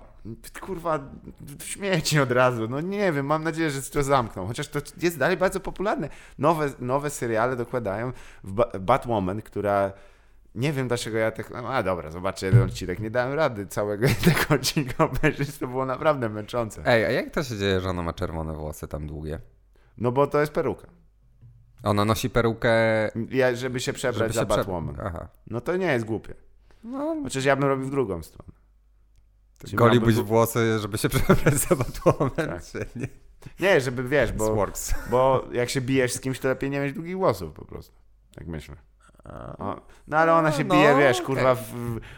[0.60, 0.98] kurwa,
[1.64, 2.68] śmieci od razu.
[2.68, 4.46] No nie wiem, mam nadzieję, że to zamkną.
[4.46, 6.08] Chociaż to jest dalej bardzo popularne.
[6.38, 8.12] Nowe, nowe seriale dokładają
[8.44, 9.92] w ba Batwoman, która...
[10.54, 11.50] Nie wiem dlaczego ja tak.
[11.50, 12.98] No, a dobra, zobaczę jeden odcinek.
[13.00, 16.82] Nie dałem rady całego tego odcinka obejrzeć, to było naprawdę męczące.
[16.86, 19.40] Ej, a jak to się dzieje, że ona ma czerwone włosy tam długie?
[19.98, 20.86] No bo to jest peruka.
[21.82, 22.70] Ona nosi perukę...
[23.30, 24.96] Ja, żeby się przebrać Żeby za się prze- Batwoman.
[25.04, 25.28] Aha.
[25.46, 26.34] No to nie jest głupie.
[26.84, 28.52] No, Chociaż ja bym robił w drugą stronę.
[29.64, 32.62] Czyli golibyś miałbym- włosy, żeby się przebrać za Batwoman, Tak.
[32.96, 33.06] nie?
[33.60, 34.94] Nie, żeby wiesz, bo, Works.
[35.10, 37.92] bo jak się bijesz z kimś, to lepiej nie mieć długich włosów po prostu.
[38.34, 38.76] Tak myślę.
[39.58, 41.26] O, no ale ona się No, bije, wiesz, okej.
[41.26, 41.60] kurwa, w,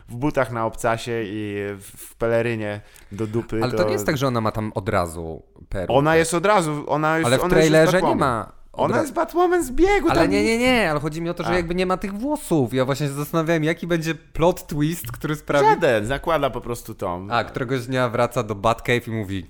[0.09, 2.81] w butach na obcasie i w, pelerynie
[3.13, 3.61] do dupy.
[3.63, 5.95] Ale to nie jest tak, że ona ma tam od razu perukę.
[5.95, 8.53] Ona jest od razu, ona już Ale w trailerze nie ma.
[8.73, 10.09] Ona jest Batwoman z biegu.
[10.11, 10.31] Ale tam.
[10.31, 11.55] nie, nie, nie, ale chodzi mi o to, że A.
[11.57, 12.75] jakby nie ma tych włosów.
[12.75, 15.67] Ja właśnie się zastanawiałem, jaki będzie plot twist, który sprawi...
[15.67, 17.29] Żaden, zakłada po prostu tą.
[17.31, 19.47] A, któregoś dnia wraca do Batcave i mówi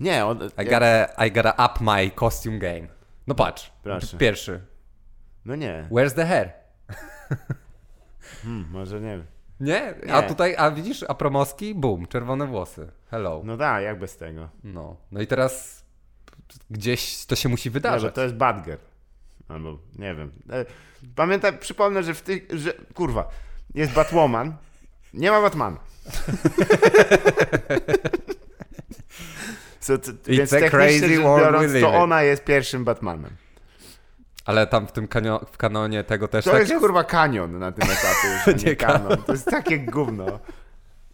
[0.00, 2.86] Nie, on, I gotta, I gotta up my costume game.
[3.26, 4.16] No patrz, Proszę.
[4.18, 4.60] pierwszy.
[5.44, 6.52] no nie, Where's the hair?
[8.42, 9.24] hmm, może nie wiem.
[9.60, 9.94] Nie?
[10.12, 10.28] A Nie.
[10.28, 11.74] tutaj, a widzisz, a promoski?
[11.74, 12.88] Boom, czerwone włosy.
[13.10, 13.40] Hello.
[13.44, 13.52] No.
[13.52, 14.48] No tak, jak bez tego.
[14.64, 14.96] no.
[15.20, 15.85] i teraz
[16.70, 18.14] gdzieś to się musi Nie, bo wydarzyć.
[18.14, 18.78] to jest Badger.
[19.48, 20.32] Albo nie wiem.
[20.50, 20.64] E,
[21.14, 23.28] Pamiętaj, przypomnę, że w tych, że kurwa,
[23.74, 24.56] jest Batwoman,
[25.14, 25.76] nie ma Batmana.
[29.80, 33.30] So, t, więc technicznie crazy rzecz biorąc, to ona jest pierwszym Batmanem.
[34.44, 36.80] Ale tam w tym kanio- w kanonie tego też To tak jest, jest?
[36.82, 39.16] kurwa kanion na tym etapie już, nie, Nie kanon.
[39.22, 40.38] To jest takie gówno.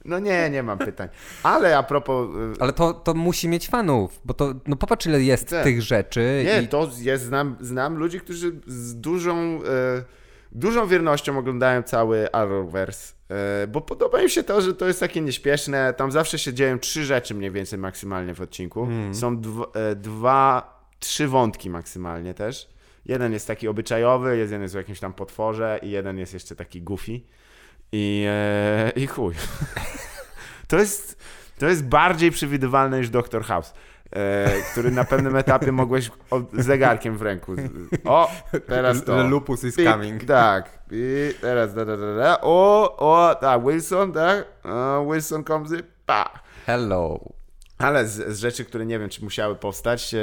[0.04, 1.08] No nie, nie mam pytań.
[1.42, 2.28] Ale a propos...
[2.58, 5.64] y, Ale to, to musi mieć fanów, bo to, no popatrz ile jest Tak.
[5.64, 10.04] tych rzeczy Nie, i to jest, znam, znam ludzi, którzy z dużą, e,
[10.52, 15.20] dużą wiernością oglądają cały Arrowverse, e, bo podoba im się to, że to jest takie
[15.20, 18.88] nieśpieszne, tam zawsze się dzieją trzy rzeczy mniej więcej maksymalnie w odcinku.
[19.12, 22.72] Są dwa, e, dwa, trzy wątki maksymalnie też.
[23.06, 26.82] Jeden jest taki obyczajowy, jeden jest o jakimś tam potworze i jeden jest jeszcze taki
[26.82, 27.20] goofy.
[27.92, 29.34] I, e, i chuj.
[30.68, 31.22] to, jest,
[31.58, 33.74] to jest bardziej przewidywalne niż Doctor House,
[34.10, 36.10] e, który na pewnym etapie mogłeś
[36.52, 37.54] zegarkiem w ręku.
[38.04, 38.30] O,
[38.66, 39.22] teraz to.
[39.22, 40.24] Lupus is coming.
[40.24, 40.78] Tak.
[40.90, 42.40] I teraz da, da, da, da.
[42.40, 44.46] O, o, tak, Wilson, tak.
[44.64, 46.30] O, Wilson comes in, pa.
[46.66, 47.20] Hello.
[47.78, 50.18] Ale z, z rzeczy, które nie wiem, czy musiały powstać, e,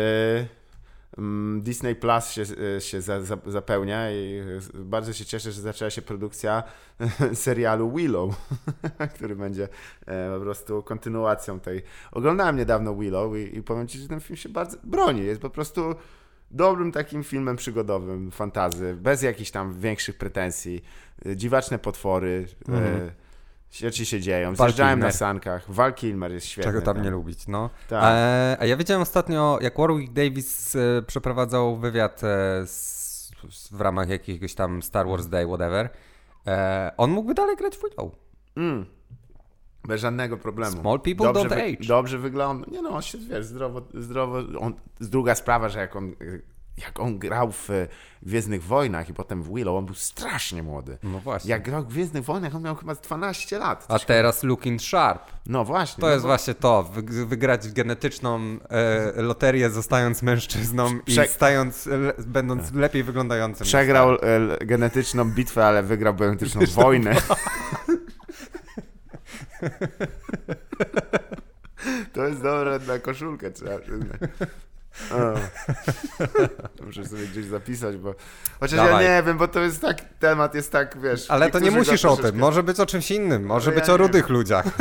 [1.59, 2.43] Disney Plus się,
[2.77, 4.41] e, się za, za, zapełnia i
[4.75, 6.63] e, bardzo się cieszę, że zaczęła się produkcja
[7.33, 8.35] serialu Willow,
[9.15, 9.67] który będzie
[10.05, 11.83] e, po prostu kontynuacją tej.
[12.11, 15.25] Oglądałem niedawno Willow i, i powiem Ci, że ten film się bardzo broni.
[15.25, 15.95] Jest po prostu
[16.51, 20.83] dobrym takim filmem przygodowym, fantazy, bez jakichś tam większych pretensji.
[21.35, 22.47] Dziwaczne potwory.
[22.69, 23.28] E,
[23.71, 24.55] Rzeczy się dzieją.
[24.55, 25.71] Zjeżdżałem na sankach.
[25.71, 26.71] Val Kilmer jest świetny.
[26.71, 27.69] Czego tam nie lubić, no.
[27.89, 28.03] Tak.
[28.03, 33.31] E, a ja wiedziałem ostatnio, jak Warwick Davis e, przeprowadzał wywiad e, z,
[33.71, 35.89] w ramach jakiegoś tam Star Wars Day, whatever,
[36.47, 38.11] e, on mógłby dalej grać w Willow.
[38.57, 38.85] Mm.
[39.83, 40.81] Bez żadnego problemu.
[40.81, 41.87] Small people dobrze don't age.
[41.87, 42.67] Dobrze wygląda.
[42.71, 46.15] Nie no, on się, wiesz, zdrowo, zdrowo on, druga sprawa, że jak on,
[46.81, 47.69] jak on grał w
[48.23, 50.97] Gwiezdnych Wojnach i potem w Willow, on był strasznie młody.
[51.03, 51.49] No właśnie.
[51.51, 53.85] Jak grał w Gwiezdnych Wojnach, on miał chyba 12 lat.
[53.89, 55.23] A teraz looking sharp.
[55.45, 56.01] No właśnie.
[56.01, 61.27] To no jest bo właśnie to, wy- wygrać genetyczną e, loterię, zostając mężczyzną i Prze-
[61.27, 63.65] stając, le, będąc lepiej wyglądającym.
[63.65, 64.17] Przegrał e,
[64.65, 67.15] genetyczną bitwę, ale wygrał genetyczną wojnę.
[72.13, 74.19] To jest dobre na koszulkę, trzeba przyznać.
[76.85, 78.15] Muszę sobie gdzieś zapisać, bo.
[78.59, 79.05] Chociaż Dawaj.
[79.05, 80.01] ja nie wiem, bo to jest tak.
[80.19, 81.31] Temat jest tak, wiesz.
[81.31, 83.97] Ale to nie musisz o tym, może być o czymś innym, może być ja o
[83.97, 84.65] rudych ludziach.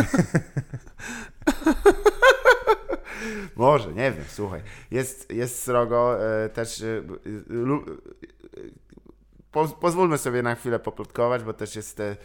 [3.57, 4.61] Może, nie wiem, słuchaj.
[4.91, 6.83] Jest, jest srogo e, też.
[6.83, 7.03] E,
[7.47, 7.85] lu,
[9.53, 12.01] po, pozwólmy sobie na chwilę poplotkować, bo też jest.
[12.01, 12.17] E,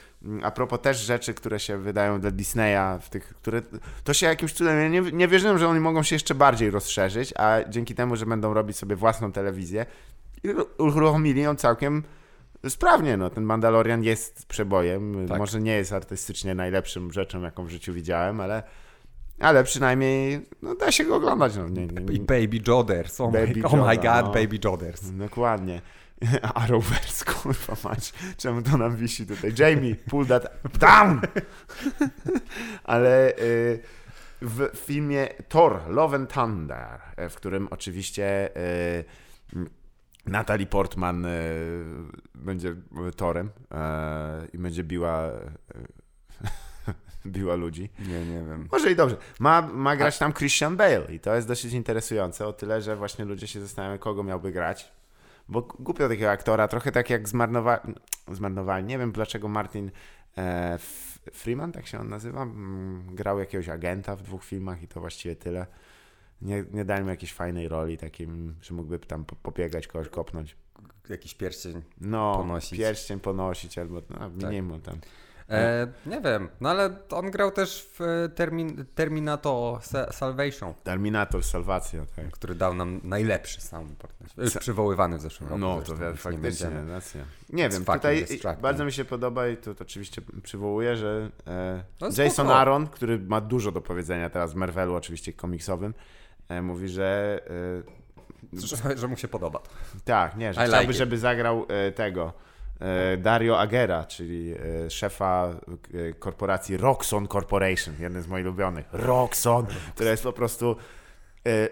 [0.43, 3.61] a propos też rzeczy, które się wydają dla Disneya, w tych, które.
[4.03, 4.79] To się jakimś cudem.
[4.79, 8.25] Ja nie, nie wierzyłem, że oni mogą się jeszcze bardziej rozszerzyć, a dzięki temu, że
[8.25, 9.85] będą robić sobie własną telewizję,
[10.77, 12.03] uruchomili ją całkiem.
[12.69, 13.29] Sprawnie, no.
[13.29, 15.27] Ten Mandalorian jest przebojem.
[15.27, 15.37] Tak.
[15.37, 18.63] Może nie jest artystycznie najlepszym rzeczą, jaką w życiu widziałem, ale,
[19.39, 21.55] ale przynajmniej no, da się go oglądać.
[21.55, 21.69] No.
[21.69, 24.31] Nie, nie, I Baby Joders, oh, Baby my, oh my god, no.
[24.31, 25.11] Baby Joders.
[25.11, 25.81] Dokładnie.
[26.53, 28.13] Arrowverse, kurwa mać.
[28.37, 29.53] Czemu to nam wisi tutaj?
[29.59, 31.21] Jamie, pull that down!
[32.83, 33.79] Ale y,
[34.41, 39.05] w filmie Thor, Love and Thunder, e, w którym oczywiście y,
[40.25, 41.85] Natalie Portman y,
[42.35, 42.75] będzie
[43.15, 45.31] Torem e, i będzie biła
[47.25, 47.89] biła ludzi.
[47.99, 48.67] Nie, nie wiem.
[48.71, 49.17] Może i dobrze.
[49.39, 53.25] Ma, ma grać tam Christian Bale i to jest dosyć interesujące, o tyle, że właśnie
[53.25, 54.91] ludzie się zastanawiają, kogo miałby grać.
[55.49, 57.93] Bo głupio takiego aktora, trochę tak jak zmarnowali,
[58.31, 58.85] zmarnowali.
[58.85, 59.91] nie wiem dlaczego Martin
[60.37, 60.77] e,
[61.33, 65.35] Freeman, tak się on nazywa, mm, grał jakiegoś agenta w dwóch filmach i to właściwie
[65.35, 65.67] tyle.
[66.41, 70.55] Nie, nie dali mu jakiejś fajnej roli, takim, że mógłby tam po- pobiegać, kogoś kopnąć.
[71.09, 71.81] Jakiś pierścień.
[72.01, 72.79] No, Ponosić.
[72.79, 74.97] pierścień ponosić, albo no, mniej mu tam.
[75.49, 81.43] E, nie wiem, no ale on grał też w e, termin, Terminator Sa- Salvation, Terminator,
[81.43, 82.31] Salwacja, tak.
[82.31, 84.13] który dał nam najlepszy soundboard.
[84.37, 85.59] Już przywoływany w zeszłym roku.
[85.59, 86.91] No, zresztą, to nie faktycznie, będziemy.
[86.93, 87.21] racja.
[87.49, 88.25] Nie wiem, tutaj
[88.61, 92.55] bardzo mi się podoba i to, to oczywiście przywołuję, że e, No Jason spoko.
[92.55, 95.93] Aaron, który ma dużo do powiedzenia teraz w Marvelu, oczywiście komiksowym,
[96.49, 97.39] e, mówi, że
[98.53, 99.59] e, Że, że mu się podoba.
[100.05, 102.33] tak, nie, że I chciałby, like żeby zagrał e, tego
[103.17, 104.55] Dario Agera, czyli
[104.85, 105.49] e, szefa
[105.93, 108.85] e, korporacji Roxxon Corporation, jeden z moich ulubionych.
[108.91, 109.65] Roxxon,
[109.95, 110.75] który jest po prostu
[111.45, 111.69] e,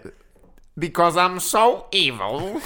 [0.76, 2.60] Because I'm so evil.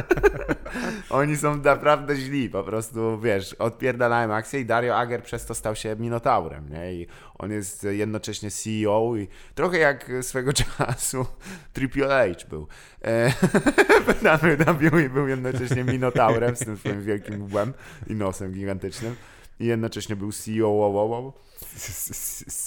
[1.10, 5.76] Oni są naprawdę źli, po prostu, wiesz, odpierdalają akcję i Dario Ager przez to stał
[5.76, 6.94] się Minotaurem, nie?
[6.94, 7.06] I
[7.38, 11.26] on jest jednocześnie CEO i trochę jak swego czasu
[11.72, 12.66] Triple H był.
[13.04, 13.32] E,
[14.22, 14.36] na
[14.74, 17.74] WWE był jednocześnie Minotaurem z tym swoim wielkim łbem
[18.06, 19.16] i nosem gigantycznym.
[19.60, 21.32] I jednocześnie był CEO.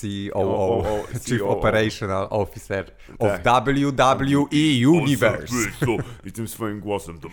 [0.02, 1.42] COO, Chief.
[1.42, 3.66] Operational Officer of Tak.
[3.66, 5.56] WWE Universe.
[6.26, 7.28] I tym swoim głosem to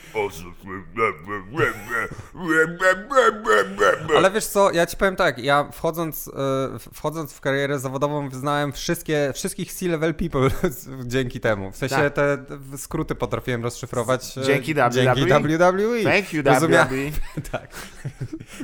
[4.17, 8.73] Ale wiesz co, ja ci powiem tak, ja wchodząc, e, wchodząc w karierę zawodową wyznałem
[8.73, 10.51] wszystkie, wszystkich C-level people
[11.07, 11.73] dzięki temu.
[11.73, 12.15] W sensie Tak.
[12.15, 12.39] te,
[12.77, 15.59] skróty potrafiłem rozszyfrować e, Dzięki dzięki WWE.
[15.59, 16.03] WWE.
[16.03, 17.11] Thank you, WWE.
[17.53, 17.71] tak.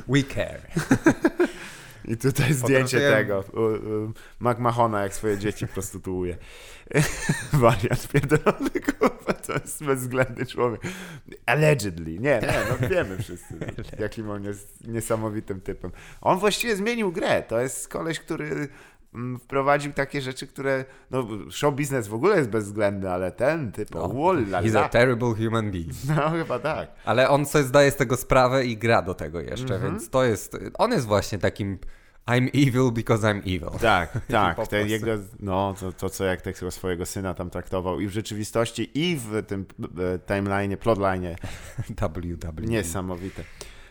[0.07, 0.61] We care.
[2.07, 3.43] I tutaj zdjęcie Potrafiłem- tego.
[3.53, 6.37] U, McMahona jak swoje dzieci prostytuuje.
[7.53, 10.81] Wariat pierdolony, kurwa, to jest bezwzględny człowiek.
[11.45, 12.11] Allegedly.
[12.11, 13.53] Nie, nie, no wiemy wszyscy,
[13.99, 15.91] jakim on jest niesamowitym typem.
[16.21, 17.43] On właściwie zmienił grę.
[17.47, 18.67] To jest koleś, który
[19.43, 24.07] wprowadził takie rzeczy, które, no show biznes w ogóle jest bezwzględny, ale ten typ, No,
[24.07, 25.91] He's a terrible human being.
[26.15, 26.89] no chyba tak.
[27.05, 29.91] Ale on sobie zdaje z tego sprawę i gra do tego jeszcze, Mhm.
[29.91, 31.77] więc to jest, on jest właśnie takim
[32.27, 33.79] I'm evil because I'm evil.
[33.81, 34.67] Tak, tak.
[34.67, 38.91] Ten jego, no, to, to co jak tego swojego syna tam traktował i w rzeczywistości,
[38.93, 41.35] i w tym e, timeline'ie, plotline'ie.
[42.09, 42.61] WWE.
[42.61, 43.43] Niesamowite.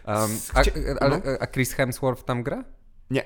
[0.07, 0.63] Um, a,
[1.01, 1.23] ale, no.
[1.41, 2.65] a Chris Hemsworth tam gra?
[3.11, 3.23] Nie,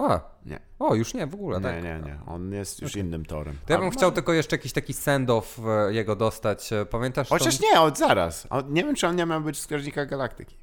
[0.00, 1.74] A, nie, o, już nie, w ogóle, tak.
[1.74, 2.18] nie, nie, nie.
[2.26, 3.56] On jest już innym torem.
[3.66, 6.72] To ja bym A, chciał tylko jeszcze jakiś taki send-off e, jego dostać.
[6.72, 7.28] E, Pamiętasz?
[7.28, 8.46] tą- Chociaż nie, od zaraz.
[8.68, 10.56] Nie wiem, czy on nie miał być wskaźnika galaktyki.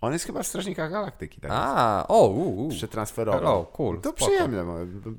[0.00, 1.50] On jest chyba w Strażnikach Galaktyki, tak?
[1.54, 2.68] A, o, u, u.
[2.68, 3.40] Przetransferował.
[3.40, 4.16] Hello, cool, To spoko.
[4.26, 4.64] przyjemne,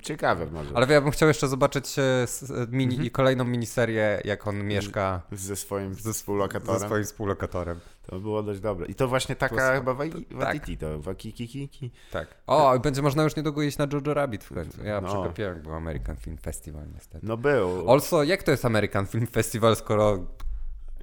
[0.02, 0.72] ciekawe może.
[0.76, 2.26] Ale ja bym chciał jeszcze zobaczyć e, e,
[2.70, 3.10] mini, Mhm.
[3.10, 6.80] kolejną miniserię, jak on mieszka Ze swoim ze współlokatorem.
[6.82, 7.80] swoim współlokatorem.
[8.08, 8.86] To było dość dobre.
[8.86, 11.92] I to właśnie taka To chyba Waititi, Waititi to Wakikiki.
[12.12, 12.28] Tak.
[12.48, 14.84] O, i będzie można już niedługo iść na Jojo Rabbit w końcu.
[14.84, 15.08] Ja No.
[15.08, 17.26] przegapiłem, jak był American Film Festival niestety.
[17.28, 17.92] No był.
[17.92, 20.18] Also, jak to jest American Film Festival, skoro...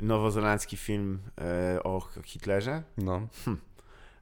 [0.00, 2.82] Nowozelandzki film e, o Hitlerze.
[2.98, 3.20] No,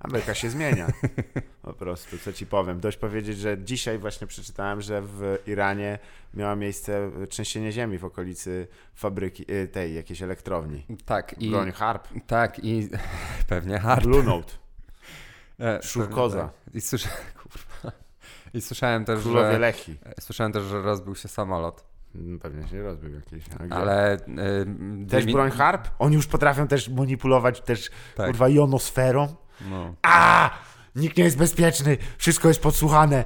[0.01, 0.87] Ameryka się zmienia.
[1.63, 2.81] Po prostu, co ci powiem.
[2.81, 5.99] Dość powiedzieć, że dzisiaj właśnie przeczytałem, że w Iranie
[6.35, 10.87] miało miejsce trzęsienie ziemi w okolicy fabryki, e, tej jakiejś elektrowni.
[11.05, 11.51] tak i...
[11.51, 12.09] Broń Harp.
[12.27, 12.89] Tak i...
[13.49, 14.03] Pewnie hard.
[14.05, 14.53] Blue Note.
[15.61, 16.41] E, Szurkoza.
[16.65, 16.75] tak.
[16.75, 17.09] I, słysza...
[18.55, 19.59] I słyszałem też, Królowie że...
[19.59, 19.97] Lechi.
[20.21, 21.85] Słyszałem też, że rozbił się samolot.
[22.15, 23.45] Mm, Pewnie się rozbił jakiś.
[23.71, 24.15] Ale...
[24.15, 24.19] y,
[25.09, 25.89] Też dymi- broń Harp?
[25.99, 28.27] Oni już potrafią też manipulować też, Tak.
[28.27, 29.35] kurwa, jonosferą.
[29.61, 29.95] No.
[30.03, 30.51] A!
[30.97, 33.25] Nikt nie jest bezpieczny, wszystko jest podsłuchane.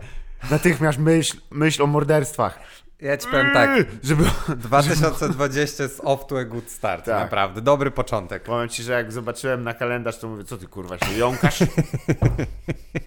[0.51, 2.59] Natychmiast myśl, myśl o morderstwach.
[3.01, 3.71] Ja ci powiem tak,
[4.03, 4.25] Żeby...
[4.57, 7.23] 2020 jest off to a good start, Tak.
[7.23, 8.43] naprawdę, dobry początek.
[8.43, 11.59] Powiem ci, że jak zobaczyłem na kalendarz, to mówię, co ty kurwa się jąkasz?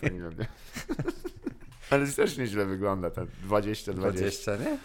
[0.02, 0.36] Tak nie wiem.
[1.90, 3.94] Ale też nieźle wygląda ten 20-20.
[3.94, 4.78] 20, nie?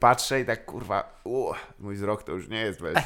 [0.00, 3.02] Patrzę i tak kurwa, u, mój wzrok to już nie jest 20-20.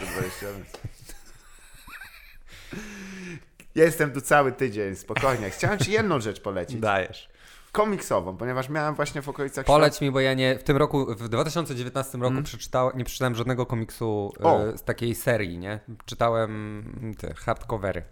[3.74, 5.50] Jestem tu cały tydzień, spokojnie.
[5.50, 6.80] Chciałem ci jedną rzecz polecić.
[6.80, 7.28] Dajesz.
[7.72, 11.28] Komiksową, ponieważ miałem właśnie w okolicach Poleć mi, bo ja nie, w tym roku, w
[11.28, 14.74] 2019 roku przeczytałem, nie przeczytałem żadnego komiksu Mhm.
[14.74, 15.80] E, z takiej serii, nie?
[16.04, 18.02] Czytałem te hardcovery,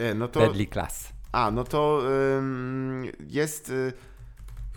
[0.00, 1.08] Nie, No to, Deadly Class.
[1.32, 2.02] a, no to
[2.38, 3.92] ym, jest y,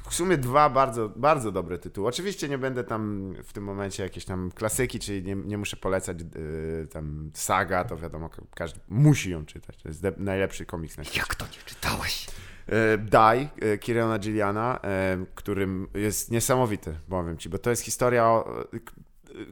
[0.09, 2.07] w sumie dwa bardzo, bardzo dobre tytuły.
[2.07, 6.17] Oczywiście nie będę tam w tym momencie jakieś tam klasyki, czyli nie, nie muszę polecać
[6.21, 9.77] y, tam saga, to wiadomo, ka- każdy musi ją czytać.
[9.83, 11.19] To jest najlepszy komiks na świecie.
[11.19, 12.27] Jak to nie czytałeś?
[12.67, 18.25] E, Die, e, Kirena Gilliana, e, którym jest niesamowity, powiem ci, bo to jest historia,
[18.25, 18.63] o,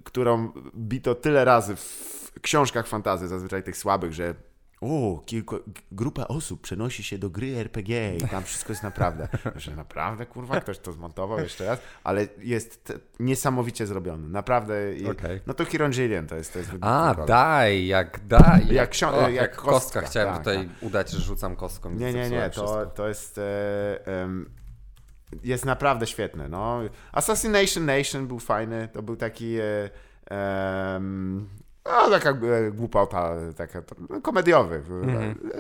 [0.04, 4.36] którą bito tyle razy w książkach fantazy, zazwyczaj tych słabych, że
[4.84, 5.56] o, kilku,
[5.92, 9.28] grupa osób przenosi się do gry RPG i tam wszystko jest naprawdę.
[9.56, 14.74] Że naprawdę, kurwa, ktoś to zmontował jeszcze raz, ale jest niesamowicie zrobiony, naprawdę.
[15.12, 15.42] Okej.
[15.48, 18.68] No to Kiron Gillian to jest, to jest A, daj, jak daj.
[18.68, 19.72] Jak o, jak kostka.
[19.72, 21.92] kostka, Chciałem tak, tutaj udać, że rzucam kostką.
[21.92, 23.38] Nie, nie, nie, to, to jest.
[23.38, 24.50] E, em,
[25.44, 26.50] jest naprawdę świetne.
[26.50, 26.82] No.
[27.12, 28.90] Assassination Nation był fajny.
[28.94, 29.58] To był taki.
[29.60, 29.90] E,
[30.26, 31.50] em,
[31.86, 34.84] no, taka e, głupota, taka, no, komediowy,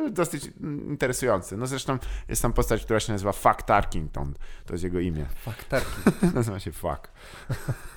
[0.06, 0.52] e, dosyć
[0.88, 1.58] interesujący.
[1.58, 1.98] No zresztą
[2.30, 4.34] jest tam postać, która się nazywa Fuck Tarkington,
[4.66, 5.26] to jest jego imię.
[5.46, 6.02] Fakterki.
[6.36, 7.12] Nazywa się Fuck.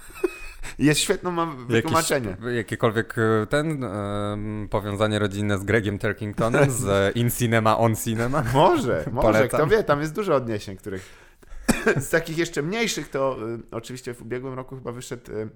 [0.79, 2.29] Jest świetną mam wytłumaczenie.
[2.31, 8.45] Jakieś, jakiekolwiek e, ten em, powiązanie rodzinne z Gregiem Turkingtonem, z In Cinema, On Cinema.
[8.55, 9.49] Może, może, Polecam.
[9.49, 11.27] kto wie, tam jest dużo odniesień, których
[12.07, 15.49] z takich jeszcze mniejszych to y, oczywiście w ubiegłym roku chyba wyszedł y,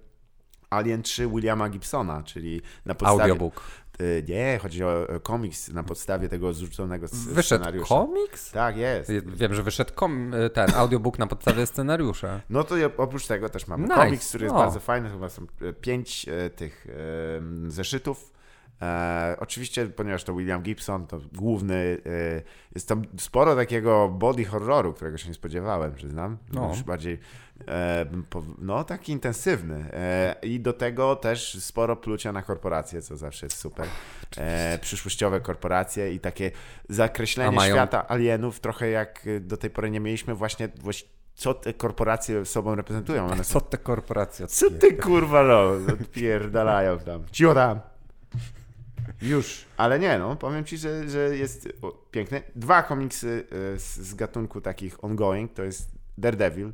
[0.71, 3.23] Alien 3 Williama Gibsona, czyli na podstawie...
[3.23, 3.63] Audiobook.
[4.29, 7.89] Nie, chodzi o o komiks na podstawie tego zrzuconego Wyszedł scenariusza.
[7.95, 8.51] komiks?
[8.53, 9.11] Tak, jest.
[9.27, 12.41] Wiem, że wyszedł kom, e, ten audiobook na podstawie scenariusza.
[12.51, 13.95] No to oprócz tego też mamy Nice.
[13.97, 14.59] komiks, który jest O.
[14.59, 16.87] bardzo fajny, chyba są e, pięć e, tych
[17.67, 18.33] e, zeszytów.
[18.83, 21.75] E, oczywiście, ponieważ to William Gibson, to główny,
[22.07, 22.43] e,
[22.75, 26.39] jest tam sporo takiego body horroru, którego się nie spodziewałem, przyznam.
[26.53, 26.69] No.
[26.69, 27.19] Już bardziej, e,
[28.59, 29.85] no taki intensywny.
[29.93, 33.87] E, I do tego też sporo plucia na korporacje, co zawsze jest super.
[34.37, 36.51] E, przyszłościowe korporacje i takie
[36.89, 40.69] zakreślenie mają- świata alienów, trochę jak e, do tej pory nie mieliśmy właśnie,
[41.35, 43.27] co te korporacje sobą reprezentują.
[43.27, 47.25] One są Co te korporacje co ty kurwa no, odpierdalają tam.
[47.33, 47.81] Cicho tam.
[49.23, 49.65] Już.
[49.77, 52.43] Ale nie no, powiem ci, że, że jest o, piękny.
[52.57, 56.73] Dwa komiksy e, z, z gatunku takich ongoing, to jest Daredevil, e,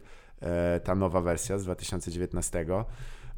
[0.84, 2.66] ta nowa wersja z 2019.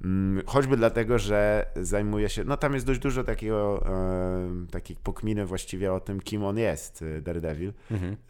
[0.05, 5.47] Mm, Choćby dlatego, że zajmuje się, no tam jest dość dużo takiego, e, takich pokminy
[5.47, 7.73] właściwie o tym, kim on jest, e, Daredevil.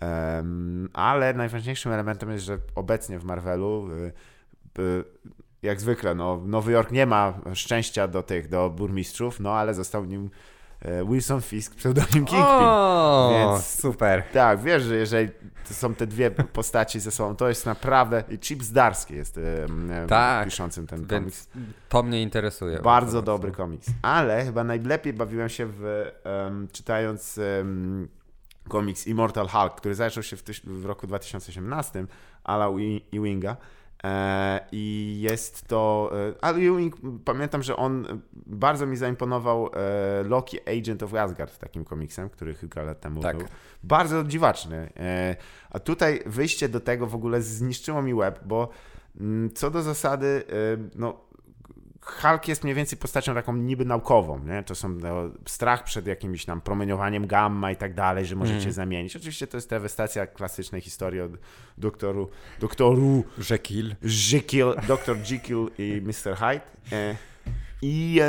[0.01, 4.13] Em, ale najważniejszym elementem jest, że obecnie w Marvelu y,
[4.83, 5.05] y,
[5.63, 10.05] jak zwykle, no, Nowy Jork nie ma szczęścia do tych, do burmistrzów, no ale został
[10.05, 10.29] nim e,
[11.09, 12.39] Wilson Fisk, pseudonim Kingpin.
[12.43, 14.23] O, Więc- super.
[14.33, 15.29] Tak, wiesz, że jeżeli
[15.65, 18.25] są te dwie postaci ze sobą, to jest naprawdę...
[18.29, 19.41] i Chip Zdarski jest e,
[20.03, 21.49] e, Tak, piszącym ten komiks.
[21.89, 22.79] To mnie interesuje.
[22.79, 23.87] Bardzo dobry komiks.
[24.03, 28.09] Ale chyba najlepiej bawiłem się w, em, czytając em,
[28.69, 32.07] komiks Immortal Hulk, który zaczął się w, w roku 2018,
[32.45, 33.57] Ala Wi- Ewinga.
[34.05, 36.11] E, I jest to.
[36.31, 41.85] e, Ale Ewing, pamiętam, że on bardzo mi zaimponował e, Loki Agent of Asgard, takim
[41.85, 43.37] komiksem, który kilka lat temu Tak.
[43.37, 43.47] był.
[43.83, 44.93] Bardzo dziwaczny.
[45.71, 48.69] A tutaj wyjście do tego w ogóle zniszczyło mi łeb, bo
[49.21, 50.43] mm, co do zasady,
[50.95, 51.28] no.
[52.13, 54.63] Hulk jest mniej więcej postacią taką niby naukową, nie?
[54.63, 55.15] To są no,
[55.47, 58.73] strach przed jakimś tam promieniowaniem gamma i tak dalej, że możecie Mhm.
[58.73, 59.17] zamienić.
[59.17, 61.33] Oczywiście to jest trawestacja klasycznej historii od
[61.79, 62.31] doktoru,
[62.61, 63.95] doktoru Jekyll.
[64.33, 65.17] Jekyll, Dr.
[65.31, 66.37] Jekyll i Mr.
[66.37, 66.61] Hyde.
[66.93, 67.17] E,
[67.83, 68.21] I,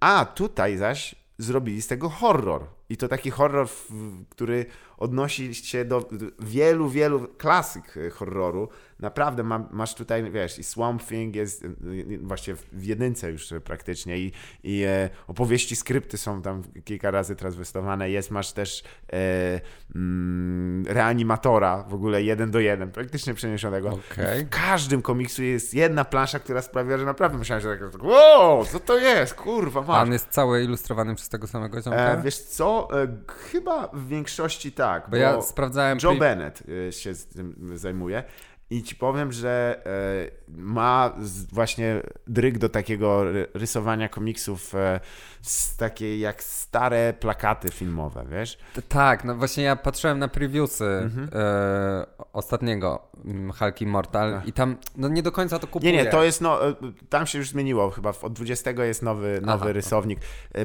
[0.00, 2.64] a tutaj zaś zrobili z tego horror.
[2.90, 3.88] I to taki horror, w-
[4.28, 4.66] który
[4.98, 8.68] odnosi się do wielu, wielu klasyk e, horroru.
[9.00, 11.70] Naprawdę ma, masz tutaj, wiesz, i Swamp Thing jest e, e,
[12.18, 14.32] właśnie w jedynce już praktycznie i,
[14.64, 14.84] i
[15.26, 18.10] opowieści, skrypty są tam kilka razy transwestowane.
[18.10, 18.82] Jest, masz też
[19.12, 19.60] e,
[19.94, 23.88] mm, reanimatora w ogóle jeden do jeden, praktycznie przeniesionego.
[23.88, 24.44] Okej.
[24.44, 28.80] W każdym komiksu jest jedna plansza, która sprawia, że naprawdę myślałem, że tak, wow, co
[28.80, 30.02] to jest, kurwa, A masz.
[30.02, 31.98] on jest cały ilustrowany przez tego samego ziomka?
[31.98, 35.98] E, wiesz co, e, chyba w większości tak, bo bo, ja sprawdzałem...
[36.02, 38.22] Joe Bennett e, się z tym zajmuje
[38.70, 41.14] i ci powiem, że e, ma
[41.52, 45.00] właśnie dryg do takiego ry- rysowania komiksów e,
[45.42, 48.58] z takie jak stare plakaty filmowe, wiesz?
[48.88, 51.28] Tak, no właśnie ja patrzyłem na previewsy Mhm.
[51.32, 55.92] e, ostatniego mm, Hulk Immortal i tam no nie do końca to Nie, kupuję.
[55.92, 56.58] nie, to jest, no,
[57.08, 59.72] tam się już zmieniło chyba, od 20 jest nowy, nowy Aha.
[59.72, 60.18] rysownik.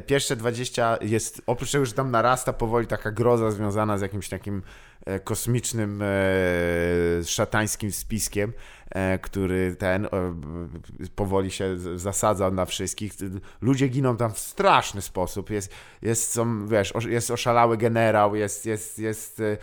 [0.08, 4.62] Pierwsze 20 jest, oprócz tego, że tam narasta powoli taka groza związana z jakimś takim
[5.24, 6.06] kosmicznym, e,
[7.24, 8.54] szatańskim spiskiem,
[8.90, 10.10] e, który ten e,
[11.16, 13.14] powoli się zasadza na wszystkich.
[13.62, 15.50] Ludzie giną tam w straszny sposób.
[15.50, 19.58] Jest, jest są, wiesz, jest oszalały generał, jest, jest, jest e,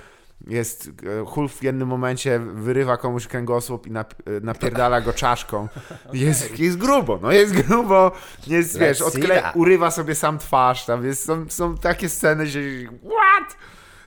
[0.46, 5.68] jest e, Hulk w jednym momencie wyrywa komuś kręgosłup i nap, e, napierdala go czaszką.
[6.12, 8.12] Jest, jest grubo, no jest grubo,
[8.46, 13.56] jest, wiesz, odkle, urywa sobie sam twarz, tam jest, są, są takie sceny, że what?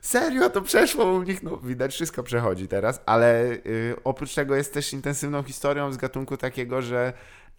[0.04, 4.74] Serio, to przeszło u nich, no widać, wszystko przechodzi teraz, ale y, oprócz tego jest
[4.74, 7.14] też intensywną historią z gatunku takiego, że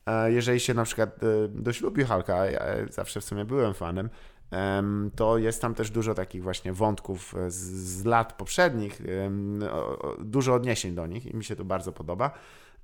[0.07, 4.11] e, jeżeli się na przykład e, doślubi Hulka, a ja zawsze w sumie byłem fanem,
[4.51, 7.57] em, to jest tam też dużo takich właśnie wątków e, z,
[8.01, 9.03] z lat poprzednich,
[10.19, 12.31] dużo odniesień do nich i mi się to bardzo podoba.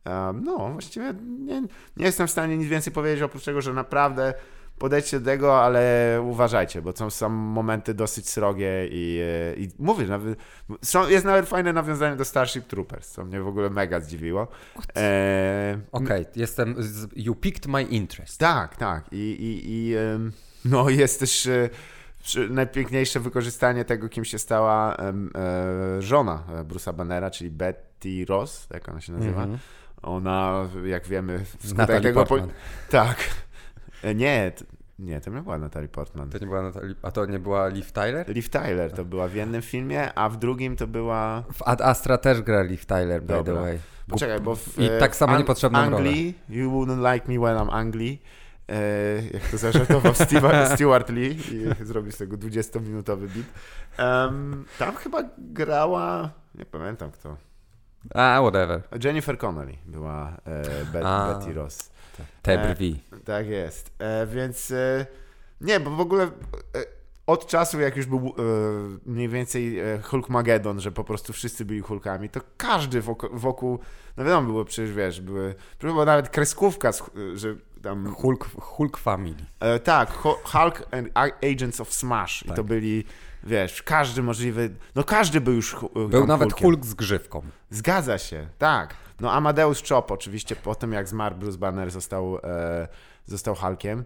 [0.05, 1.61] Em, No, właściwie nie,
[1.97, 4.35] nie jestem w stanie nic więcej powiedzieć, oprócz tego, że naprawdę
[4.81, 5.83] podejdźcie do tego, ale
[6.23, 10.39] uważajcie, bo są, są momenty dosyć srogie i, e, i mówię, nawet,
[10.83, 14.49] są, jest nawet fajne nawiązanie do Starship Troopers, co mnie w ogóle mega zdziwiło.
[14.97, 16.75] E, Okej, jestem...
[16.79, 18.39] Z, you picked my interest.
[18.39, 19.05] tak, tak.
[19.13, 19.95] I, i, i
[20.65, 21.69] no jest też e,
[22.51, 25.13] najpiękniejsze wykorzystanie tego, kim się stała e,
[26.03, 29.43] żona Bruce'a Bannera, czyli Betty Ross, tak ona się nazywa.
[29.43, 29.59] Mhm.
[30.03, 32.21] Ona, jak wiemy, wskutek Natalie tego...
[32.23, 32.29] Po...
[32.29, 32.51] Portman.
[32.91, 33.17] Tak.
[34.03, 34.53] E, Nie,
[34.99, 36.31] nie, to nie była Natalie Portman.
[36.31, 36.95] To nie była Natalie...
[37.03, 38.29] A to nie była Liv Tyler?
[38.29, 41.43] Liv Tyler to była w jednym filmie, a w drugim to była...
[41.53, 43.55] W Ad Astra też gra Liv Tyler, by Dobra.
[43.55, 43.79] the way.
[44.09, 47.73] Poczekaj, bo w, I e, tak samo niepotrzebną Anglii, You wouldn't like me when I'm
[47.73, 48.23] Anglii.
[48.69, 53.47] E, jak to zażartował Stewart, Stewart Lee i zrobił z tego 20-minutowy beat.
[53.99, 57.37] Em, tam chyba grała, nie pamiętam kto,
[58.15, 58.83] A, whatever.
[59.05, 61.05] Jennifer Connelly była e, Bet.
[61.05, 61.90] Betty Ross.
[62.43, 63.01] Te E, brwi.
[63.25, 63.93] Tak jest.
[63.99, 65.07] E, więc e,
[65.61, 66.31] nie, bo w ogóle e,
[67.27, 68.33] od czasu, jak już był e,
[69.07, 73.79] mniej więcej e, Hulkmagedon, że po prostu wszyscy byli Hulkami, to każdy wokół, wokół
[74.17, 77.03] no wiadomo, było przecież, wiesz, były, była nawet kreskówka, z,
[77.35, 79.37] że tam, Hulk, Hulk Family.
[79.61, 81.09] e, tak, Hu- Hulk and
[81.53, 82.57] Agents of Smash i Tak.
[82.57, 83.05] to byli,
[83.45, 85.77] wiesz, każdy możliwy, no każdy był już
[86.09, 86.65] Był nawet Hulkiem.
[86.71, 87.43] Hulk z grzywką.
[87.71, 88.95] Zgadza się, tak.
[89.21, 92.89] No Amadeus Chop oczywiście po tym jak zmarł Bruce Banner został, e,
[93.27, 94.05] został Hulkiem.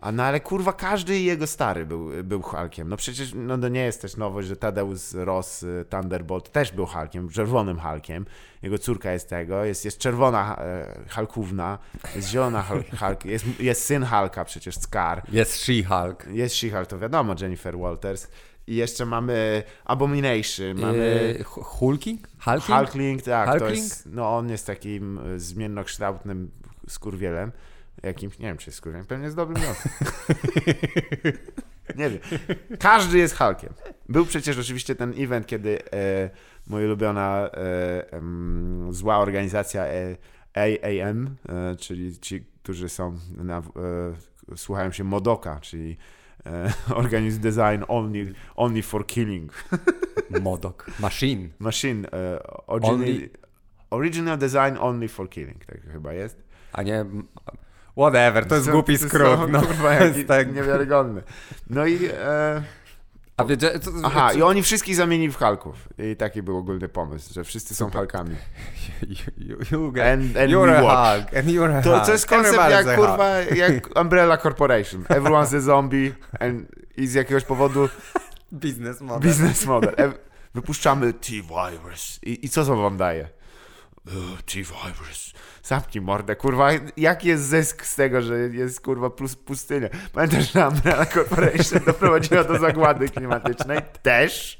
[0.00, 2.88] A no ale kurwa każdy jego stary był, był Hulkiem.
[2.88, 6.86] No przecież no to nie jest też nowość, że Tadeusz Ross e, Thunderbolt też był
[6.86, 8.26] Hulkiem, czerwonym Hulkiem.
[8.62, 11.78] Jego córka jest tego, jest, jest czerwona e, Hulkówna,
[12.16, 15.22] jest zielona Hul- Hulk, jest, jest syn Hulka przecież, Scar.
[15.32, 16.30] Jest She-Hulk.
[16.30, 18.28] Jest She-Hulk, to wiadomo, Jennifer Walters.
[18.68, 21.34] I jeszcze mamy Abomination, mamy...
[21.38, 22.28] Yy, Hu- Hulking?
[22.44, 22.78] Hulking?
[22.78, 23.84] Hulkling, tak, to Hulkling?
[23.84, 26.50] jest, no on jest takim y, zmiennokształtnym
[26.88, 27.52] skurwielem,
[28.02, 29.62] jakimś, nie wiem czy jest skurwielem, pewnie jest dobrym
[31.96, 32.20] nie wiem.
[32.78, 33.72] Każdy jest Hulkiem.
[34.08, 36.30] Był przecież oczywiście ten event, kiedy e,
[36.66, 40.16] moja ulubiona e, em, zła organizacja e,
[40.54, 43.62] AAM, e, czyli ci, którzy są na, e,
[44.56, 45.96] słuchają się Modoka, czyli
[46.94, 49.50] Organized Design Only, only for Killing.
[50.30, 51.00] Modok.
[51.00, 51.50] Machine.
[51.58, 52.06] Machine.
[52.12, 53.30] E, originally,
[53.90, 56.36] Original design only for killing, tak chyba jest.
[56.72, 57.04] A nie...
[57.96, 59.38] Whatever, to jest głupi to skrót.
[59.38, 59.62] są, No.
[59.62, 60.54] Kurwa, jaki jest tak...
[60.54, 61.22] niewiarygodny.
[61.70, 61.98] No i...
[62.12, 62.62] E,
[63.38, 63.78] A wiecie...
[63.78, 65.88] Co, aha, i oni wszystkich zamienili w Hulków.
[65.98, 68.36] I taki był ogólny pomysł, że wszyscy są Hulkami.
[69.38, 70.80] You, you, get, And- and you're a.
[70.80, 75.02] Hulk, and you're a To, to jest koncept Everybody's jak, kurwa, jak Umbrella Corporation.
[75.02, 77.88] Everyone's a zombie and, i z jakiegoś powodu.
[78.52, 79.30] Business model.
[79.30, 79.94] business model.
[79.98, 80.12] E,
[80.54, 82.18] Wypuszczamy T-Virus.
[82.22, 83.28] I, I co to wam daje?
[84.06, 85.32] Uh, T-Virus.
[85.68, 86.68] Zamknij mordę, kurwa.
[86.96, 89.88] Jaki jest zysk z tego, że jest, kurwa, plus pustynia?
[90.12, 93.78] Pamiętasz, że Umbrella Corporation doprowadziła do zagłady klimatycznej?
[94.02, 94.58] Też.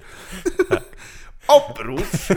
[1.49, 2.29] Oprócz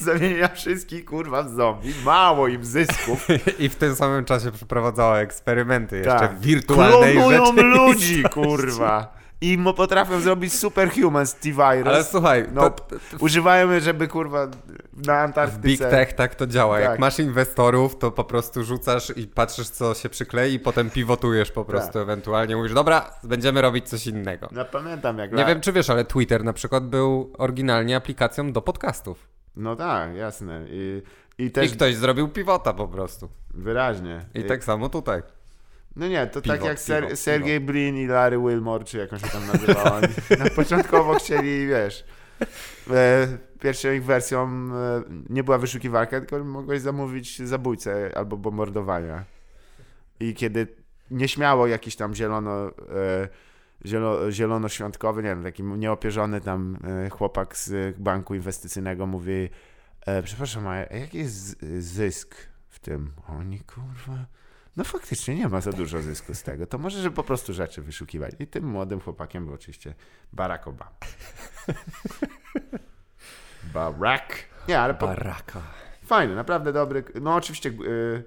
[0.00, 1.94] zamienienia wszystkich, kurwa, w zombie.
[2.04, 3.26] Mało im zysków.
[3.58, 6.38] I w tym samym czasie przeprowadzała eksperymenty jeszcze Tak.
[6.38, 9.14] w wirtualnej Klonują ludzi, kurwa.
[9.52, 11.86] I potrafią zrobić superhumans T-Virus.
[11.86, 12.86] Ale słuchaj, No, to,
[13.20, 14.46] Używają, żeby kurwa
[15.06, 15.60] na w Antarktyce.
[15.68, 16.76] Big Tech tak to działa.
[16.80, 16.84] Tak.
[16.90, 21.50] Jak masz inwestorów, to po prostu rzucasz i patrzysz, co się przyklei, i potem pivotujesz
[21.50, 22.02] po prostu Tak.
[22.02, 22.56] ewentualnie.
[22.56, 24.48] Mówisz, dobra, będziemy robić coś innego.
[24.52, 25.32] No pamiętam jak.
[25.32, 29.28] Nie la- wiem, czy wiesz, ale Twitter na przykład był oryginalnie aplikacją do podcastów.
[29.56, 30.64] No tak, jasne.
[30.68, 31.02] I,
[31.38, 33.28] i też I ktoś zrobił pivota po prostu.
[33.54, 34.20] wyraźnie.
[34.34, 35.22] I tak samo tutaj.
[35.96, 37.16] No nie, to tak jak Ser- piwo.
[37.16, 40.00] Sergey Brin i Larry Wilmore, czy jak on się tam nazywała.
[40.44, 42.04] Na początkowo chcieli, wiesz,
[42.90, 43.28] e,
[43.60, 49.24] pierwszą ich wersją e, nie była wyszukiwarka, tylko mogłeś zamówić zabójcę albo bombardowania.
[50.20, 50.66] I kiedy
[51.10, 53.28] nieśmiało jakiś tam zielono, e,
[53.86, 59.48] zielo, zielonoświątkowy, nie wiem, taki nieopierzony tam e, chłopak z banku inwestycyjnego mówi
[60.06, 62.36] e, przepraszam, a jaki jest zysk
[62.68, 63.12] w tym?
[63.28, 64.26] Oni, kurwa...
[64.76, 66.66] No faktycznie nie ma za dużo zysku z tego.
[66.66, 68.34] To może, że po prostu rzeczy wyszukiwać.
[68.38, 69.94] I tym młodym chłopakiem był oczywiście
[70.32, 70.90] Barack Obama.
[73.74, 74.32] Barack.
[74.68, 75.62] Nie, ale po, Baraka.
[76.04, 77.04] fajny, naprawdę dobry.
[77.22, 78.24] No oczywiście y,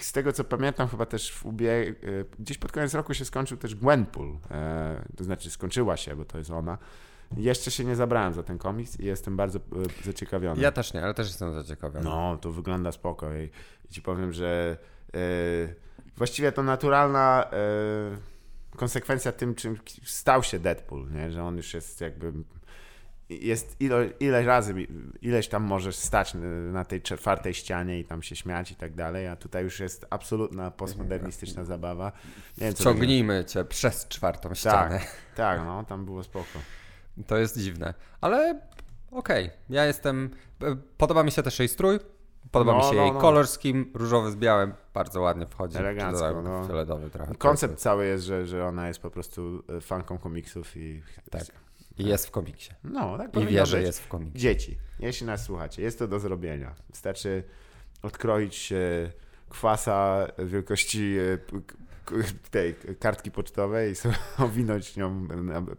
[0.00, 3.56] z tego co pamiętam chyba też w ubie, y, gdzieś pod koniec roku się skończył
[3.56, 4.38] też Gwenpool.
[4.50, 6.78] E, to znaczy skończyła się, bo to jest ona.
[7.36, 10.62] Jeszcze się nie zabrałem za ten komiks i jestem bardzo y, zaciekawiony.
[10.62, 12.04] Ja też nie, ale też jestem zaciekawiony.
[12.04, 13.50] No, to wygląda spoko i,
[13.84, 14.76] i ci powiem, że
[15.14, 15.18] e,
[16.16, 17.56] właściwie to naturalna e,
[18.76, 21.30] konsekwencja tym, czym stał się Deadpool, nie?
[21.32, 22.32] że on już jest jakby
[23.30, 24.74] jest ilo, ileś razy,
[25.22, 26.32] ileś tam możesz stać
[26.72, 30.06] na tej czwartej ścianie i tam się śmiać i tak dalej, a tutaj już jest
[30.10, 32.12] absolutna postmodernistyczna zabawa.
[32.58, 32.74] Nie wiem,
[33.44, 34.98] cię przez czwartą ścianę.
[34.98, 36.58] Tak, tak, no, tam było spoko.
[37.26, 37.94] To jest dziwne.
[38.20, 38.60] Ale
[39.10, 40.30] okej, ja jestem.
[40.62, 41.98] e, Podoba mi się też jej strój.
[42.50, 43.20] Podoba No, mi się no, jej no.
[43.20, 43.84] kolor scheme.
[43.94, 45.78] Różowy z białym bardzo ładnie wchodzi.
[45.78, 46.66] Elegancko, no.
[46.66, 47.34] Fioletowy trochę.
[47.34, 51.02] Koncept cały jest, że, że ona jest po prostu e, fanką komiksów i...
[51.30, 51.42] Tak.
[51.98, 52.70] I jest w komiksie.
[52.84, 54.38] No, tak I wie, że jest w komiksie.
[54.38, 56.74] Dzieci, jeśli nas słuchacie, jest to do zrobienia.
[56.90, 57.44] Wystarczy
[58.02, 58.76] odkroić e,
[59.48, 61.38] kwasa wielkości e,
[62.50, 65.28] tej kartki pocztowej i sobie owinąć nią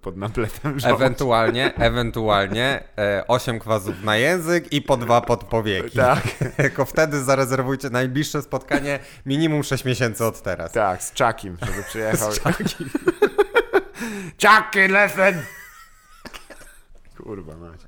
[0.02, 1.06] pod napletem żołądka.
[1.06, 5.98] Ewentualnie, ewentualnie e, 8 kwasów na język i po dwa pod powieki.
[5.98, 6.24] Tak,
[6.58, 10.72] Tylko wtedy zarezerwujcie najbliższe spotkanie minimum 6 miesięcy od teraz.
[10.72, 12.32] tak, z Czakim, żeby przyjechał.
[12.34, 12.68] Z Czakim.
[14.38, 15.42] Czaki, lesen!
[17.18, 17.82] Kurwa mać.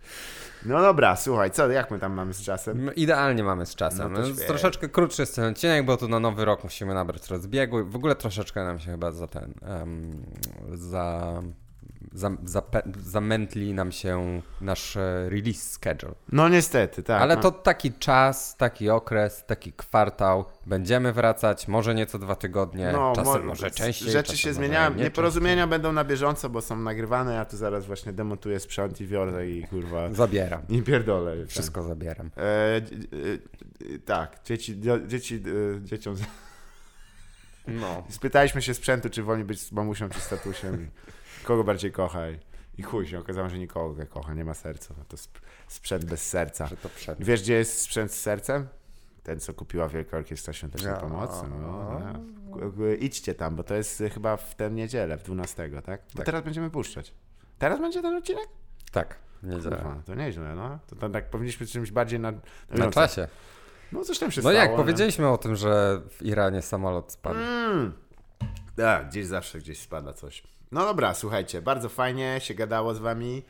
[0.66, 2.96] No dobra, słuchaj, co, jak my tam mamy z czasem?
[2.96, 4.14] Idealnie mamy z czasem.
[4.14, 7.86] No troszeczkę krótszy jest ten odcinek, bo tu na nowy rok musimy nabrać rozbiegu.
[7.86, 9.54] W ogóle troszeczkę nam się chyba za ten.
[10.70, 11.42] za, za,
[13.04, 16.14] zamętli nam się nasz e, release schedule.
[16.32, 17.22] No niestety, tak.
[17.22, 17.42] Ale no.
[17.42, 20.46] to taki czas, taki okres, taki kwartał.
[20.66, 24.08] Będziemy wracać, może nieco dwa tygodnie, czasem mo- może częściej.
[24.08, 24.94] No, Rzeczy czasem się zmieniają.
[24.94, 27.34] nie Nieporozumienia będą na bieżąco, bo są nagrywane.
[27.34, 30.02] Ja tu zaraz właśnie demontuję sprzęt i wiorę i kurwa.
[30.02, 30.16] częściej.
[30.16, 30.62] Zabieram.
[30.70, 31.38] Nie pierdolę.
[31.38, 31.50] tak.
[31.50, 32.32] Wszystko zabieram.
[32.38, 32.82] E, e,
[33.96, 35.44] e, tak, dzieci, dzieci
[35.76, 36.16] e, dzieciom.
[37.68, 38.04] No.
[38.10, 40.76] Spytaliśmy się sprzętu, czy woli być z mamusią czy.
[40.82, 41.09] I
[41.44, 42.30] kogo bardziej kocha.
[42.30, 42.40] I,
[42.78, 44.94] I chuj się okazało, że nikogo kocha, nie ma serca.
[44.98, 46.70] No to sp- sprzęt bez serca.
[47.20, 48.68] Wiesz, gdzie jest sprzęt z sercem?
[49.24, 51.00] Ten, co kupiła Wielka Orkiestra Świątecznej No.
[51.00, 51.44] Pomocy.
[51.50, 51.58] No,
[52.00, 52.14] no.
[52.58, 56.02] G- g- Idźcie tam, bo to jest chyba w tę niedzielę, w 12, tak?
[56.14, 56.26] Bo Tak.
[56.26, 57.14] teraz będziemy puszczać.
[57.60, 58.48] Teraz będzie ten odcinek?
[58.92, 59.76] Tak, nie działa.
[59.76, 60.80] Kurwa, to nieźle, no.
[60.88, 62.34] To, to tak powinniśmy czymś bardziej na...
[62.70, 63.28] Na czasie.
[63.92, 64.56] No coś tam się No stało.
[64.64, 64.78] jak, nie?
[64.78, 67.40] powiedzieliśmy o tym, że w Iranie samolot spadł.
[67.40, 67.94] Mm.
[68.76, 70.44] Tak, gdzieś zawsze gdzieś spada coś.
[70.72, 73.44] No dobra, słuchajcie, bardzo fajnie się gadało z wami.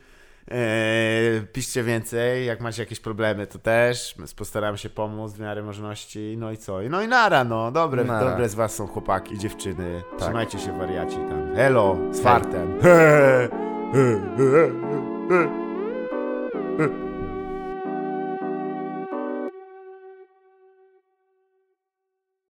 [0.52, 4.16] Eee, piszcie więcej, jak macie jakieś problemy, to też.
[4.38, 6.36] Postaramy się pomóc w miarę możliwości.
[6.38, 6.78] No i co?
[6.90, 7.72] No i nara, no.
[7.72, 8.30] Dobre, Nara.
[8.30, 10.02] dobre z was są chłopaki, dziewczyny.
[10.12, 10.20] Tak.
[10.20, 11.56] Trzymajcie się wariaci tam.
[11.56, 12.24] Hello, z Hej.
[12.24, 12.80] fartem.